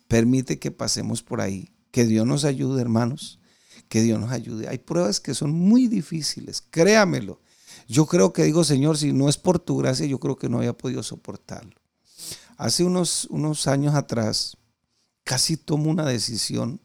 Permite 0.08 0.60
que 0.60 0.72
pasemos 0.72 1.24
por 1.24 1.42
ahí. 1.42 1.72
Que 1.92 2.06
Dios 2.06 2.28
nos 2.28 2.46
ayude, 2.46 2.82
hermanos 2.82 3.40
que 3.88 4.02
Dios 4.02 4.20
nos 4.20 4.32
ayude. 4.32 4.68
Hay 4.68 4.80
pruebas 4.80 5.20
que 5.20 5.34
son 5.34 5.52
muy 5.52 5.88
difíciles, 5.88 6.64
créamelo. 6.70 7.42
Yo 7.88 8.06
creo 8.06 8.34
que 8.34 8.44
digo, 8.44 8.64
Señor, 8.64 8.98
si 8.98 9.14
no 9.14 9.30
es 9.30 9.38
por 9.38 9.60
tu 9.60 9.78
gracia, 9.78 10.06
yo 10.06 10.20
creo 10.20 10.36
que 10.36 10.50
no 10.50 10.58
había 10.58 10.74
podido 10.74 11.04
soportarlo. 11.04 11.76
Hace 12.58 12.84
unos, 12.84 13.26
unos 13.30 13.68
años 13.68 13.96
atrás, 13.96 14.58
casi 15.24 15.58
tomo 15.58 15.90
una 15.90 16.06
decisión 16.06 16.82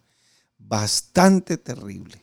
bastante 0.58 1.56
terrible. 1.56 2.19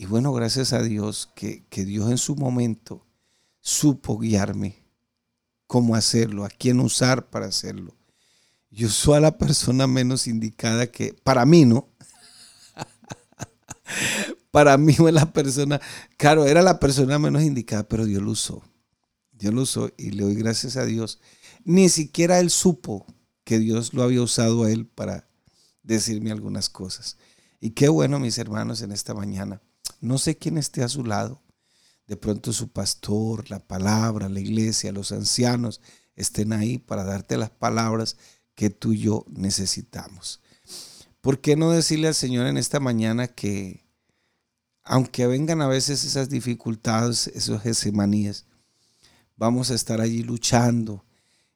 Y 0.00 0.06
bueno, 0.06 0.32
gracias 0.32 0.72
a 0.72 0.82
Dios 0.82 1.30
que, 1.34 1.66
que 1.68 1.84
Dios 1.84 2.10
en 2.10 2.16
su 2.16 2.34
momento 2.34 3.06
supo 3.60 4.18
guiarme 4.18 4.82
cómo 5.66 5.94
hacerlo, 5.94 6.46
a 6.46 6.48
quién 6.48 6.80
usar 6.80 7.28
para 7.28 7.44
hacerlo. 7.44 7.94
Yo 8.70 8.88
soy 8.88 9.18
a 9.18 9.20
la 9.20 9.36
persona 9.36 9.86
menos 9.86 10.26
indicada 10.26 10.86
que, 10.86 11.12
para 11.12 11.44
mí, 11.44 11.66
¿no? 11.66 11.90
para 14.50 14.78
mí 14.78 14.94
fue 14.94 15.12
la 15.12 15.30
persona, 15.34 15.78
claro, 16.16 16.46
era 16.46 16.62
la 16.62 16.80
persona 16.80 17.18
menos 17.18 17.42
indicada, 17.42 17.86
pero 17.86 18.06
Dios 18.06 18.22
lo 18.22 18.30
usó. 18.30 18.62
Dios 19.32 19.52
lo 19.52 19.60
usó 19.60 19.90
y 19.98 20.12
le 20.12 20.22
doy 20.22 20.34
gracias 20.34 20.78
a 20.78 20.86
Dios. 20.86 21.20
Ni 21.62 21.90
siquiera 21.90 22.40
él 22.40 22.48
supo 22.48 23.04
que 23.44 23.58
Dios 23.58 23.92
lo 23.92 24.02
había 24.02 24.22
usado 24.22 24.64
a 24.64 24.70
él 24.70 24.86
para 24.86 25.28
decirme 25.82 26.30
algunas 26.30 26.70
cosas. 26.70 27.18
Y 27.60 27.72
qué 27.72 27.90
bueno, 27.90 28.18
mis 28.18 28.38
hermanos, 28.38 28.80
en 28.80 28.92
esta 28.92 29.12
mañana. 29.12 29.60
No 30.00 30.18
sé 30.18 30.36
quién 30.36 30.58
esté 30.58 30.82
a 30.82 30.88
su 30.88 31.04
lado. 31.04 31.42
De 32.06 32.16
pronto 32.16 32.52
su 32.52 32.68
pastor, 32.68 33.48
la 33.50 33.60
palabra, 33.60 34.28
la 34.28 34.40
iglesia, 34.40 34.92
los 34.92 35.12
ancianos 35.12 35.80
estén 36.16 36.52
ahí 36.52 36.78
para 36.78 37.04
darte 37.04 37.36
las 37.36 37.50
palabras 37.50 38.16
que 38.54 38.70
tú 38.70 38.92
y 38.92 38.98
yo 38.98 39.24
necesitamos. 39.28 40.40
¿Por 41.20 41.40
qué 41.40 41.54
no 41.54 41.70
decirle 41.70 42.08
al 42.08 42.14
Señor 42.14 42.46
en 42.46 42.56
esta 42.56 42.80
mañana 42.80 43.28
que 43.28 43.84
aunque 44.82 45.26
vengan 45.26 45.62
a 45.62 45.68
veces 45.68 46.02
esas 46.04 46.28
dificultades, 46.28 47.28
esos 47.28 47.62
gesemanías, 47.62 48.46
vamos 49.36 49.70
a 49.70 49.74
estar 49.74 50.00
allí 50.00 50.22
luchando. 50.22 51.04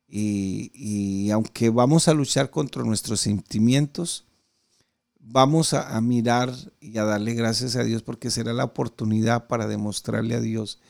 Y, 0.06 1.30
aunque 1.32 1.70
vamos 1.70 2.06
a 2.06 2.14
luchar 2.14 2.50
contra 2.50 2.84
nuestros 2.84 3.20
sentimientos, 3.20 4.26
vamos 5.26 5.72
a, 5.72 6.00
mirar 6.00 6.52
y 6.80 6.98
a 6.98 7.04
darle 7.04 7.34
gracias 7.34 7.76
a 7.76 7.84
Dios 7.84 8.02
porque 8.02 8.30
será 8.30 8.52
la 8.52 8.64
oportunidad 8.64 9.46
para 9.46 9.66
demostrarle 9.66 10.34
a 10.34 10.40
Dios 10.40 10.80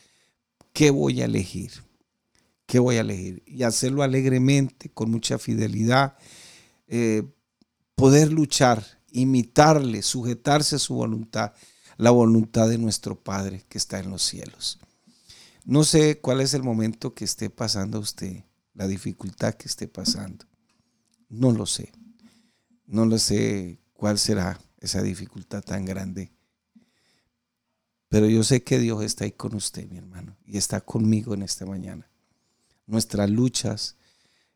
qué 0.72 0.90
voy 0.90 1.22
a 1.22 1.26
elegir, 1.26 1.70
qué 2.66 2.78
voy 2.78 2.96
a 2.96 3.02
elegir 3.02 3.42
y 3.46 3.62
hacerlo 3.62 4.02
alegremente, 4.02 4.90
con 4.90 5.10
mucha 5.10 5.38
fidelidad, 5.38 6.16
eh, 6.88 7.22
poder 7.94 8.32
luchar, 8.32 8.84
imitarle, 9.12 10.02
sujetarse 10.02 10.76
a 10.76 10.80
su 10.80 10.94
voluntad 10.94 11.52
la 11.96 12.10
voluntad 12.10 12.68
de 12.68 12.78
nuestro 12.78 13.14
Padre 13.14 13.64
que 13.68 13.78
está 13.78 14.00
en 14.00 14.10
los 14.10 14.22
cielos. 14.22 14.80
No 15.64 15.84
sé 15.84 16.20
cuál 16.20 16.40
es 16.40 16.52
el 16.54 16.62
momento 16.62 17.14
que 17.14 17.24
esté 17.24 17.50
pasando 17.50 18.00
usted, 18.00 18.42
la 18.74 18.86
dificultad 18.86 19.54
que 19.54 19.68
esté 19.68 19.86
pasando. 19.86 20.44
No 21.28 21.52
lo 21.52 21.66
sé. 21.66 21.92
No 22.86 23.06
lo 23.06 23.18
sé 23.18 23.78
cuál 24.04 24.18
será 24.18 24.60
esa 24.80 25.00
dificultad 25.00 25.62
tan 25.62 25.86
grande. 25.86 26.30
Pero 28.10 28.28
yo 28.28 28.44
sé 28.44 28.62
que 28.62 28.78
Dios 28.78 29.02
está 29.02 29.24
ahí 29.24 29.32
con 29.32 29.54
usted, 29.54 29.88
mi 29.88 29.96
hermano, 29.96 30.36
y 30.44 30.58
está 30.58 30.82
conmigo 30.82 31.32
en 31.32 31.40
esta 31.40 31.64
mañana. 31.64 32.10
Nuestras 32.84 33.30
luchas, 33.30 33.96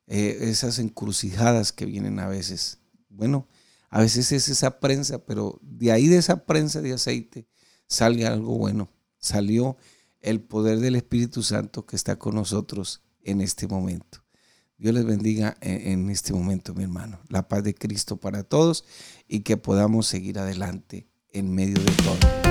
eh, 0.06 0.36
esas 0.42 0.78
encrucijadas 0.78 1.72
que 1.72 1.86
vienen 1.86 2.18
a 2.18 2.28
veces. 2.28 2.80
Bueno, 3.08 3.48
a 3.88 4.02
veces 4.02 4.32
es 4.32 4.50
esa 4.50 4.80
prensa, 4.80 5.24
pero 5.24 5.58
de 5.62 5.92
ahí 5.92 6.08
de 6.08 6.18
esa 6.18 6.44
prensa 6.44 6.82
de 6.82 6.92
aceite 6.92 7.48
sale 7.86 8.26
algo 8.26 8.58
bueno. 8.58 8.92
Salió 9.16 9.78
el 10.20 10.42
poder 10.42 10.78
del 10.78 10.94
Espíritu 10.94 11.42
Santo 11.42 11.86
que 11.86 11.96
está 11.96 12.18
con 12.18 12.34
nosotros 12.34 13.00
en 13.22 13.40
este 13.40 13.66
momento. 13.66 14.22
Dios 14.78 14.94
les 14.94 15.04
bendiga 15.04 15.56
en 15.60 16.08
este 16.08 16.32
momento, 16.32 16.72
mi 16.72 16.84
hermano. 16.84 17.18
La 17.28 17.48
paz 17.48 17.64
de 17.64 17.74
Cristo 17.74 18.16
para 18.16 18.44
todos 18.44 18.84
y 19.26 19.40
que 19.40 19.56
podamos 19.56 20.06
seguir 20.06 20.38
adelante 20.38 21.08
en 21.32 21.52
medio 21.52 21.78
de 21.78 21.92
todo. 22.04 22.48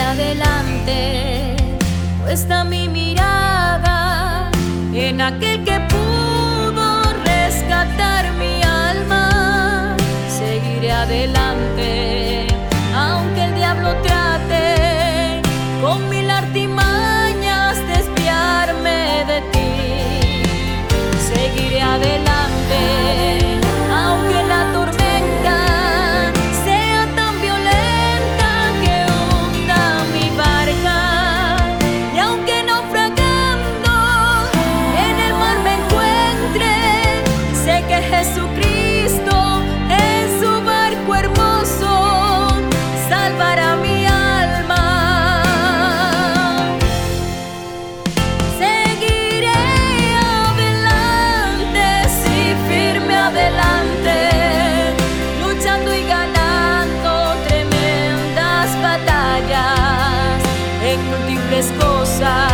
adelante, 0.00 1.56
puesta 2.20 2.64
mi 2.64 2.88
mirada 2.88 4.50
en 4.92 5.20
aquel 5.20 5.62
que 5.64 5.79
closer. 62.00 62.49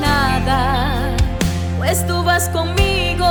Nada, 0.00 1.16
pues 1.78 2.06
tú 2.06 2.22
vas 2.22 2.48
conmigo, 2.50 3.26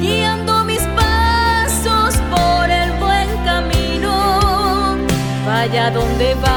guiando 0.00 0.64
mis 0.64 0.82
pasos 0.96 2.14
por 2.30 2.70
el 2.70 2.92
buen 2.98 3.28
camino. 3.44 4.96
Vaya 5.46 5.90
donde 5.90 6.34
seguro 6.34 6.53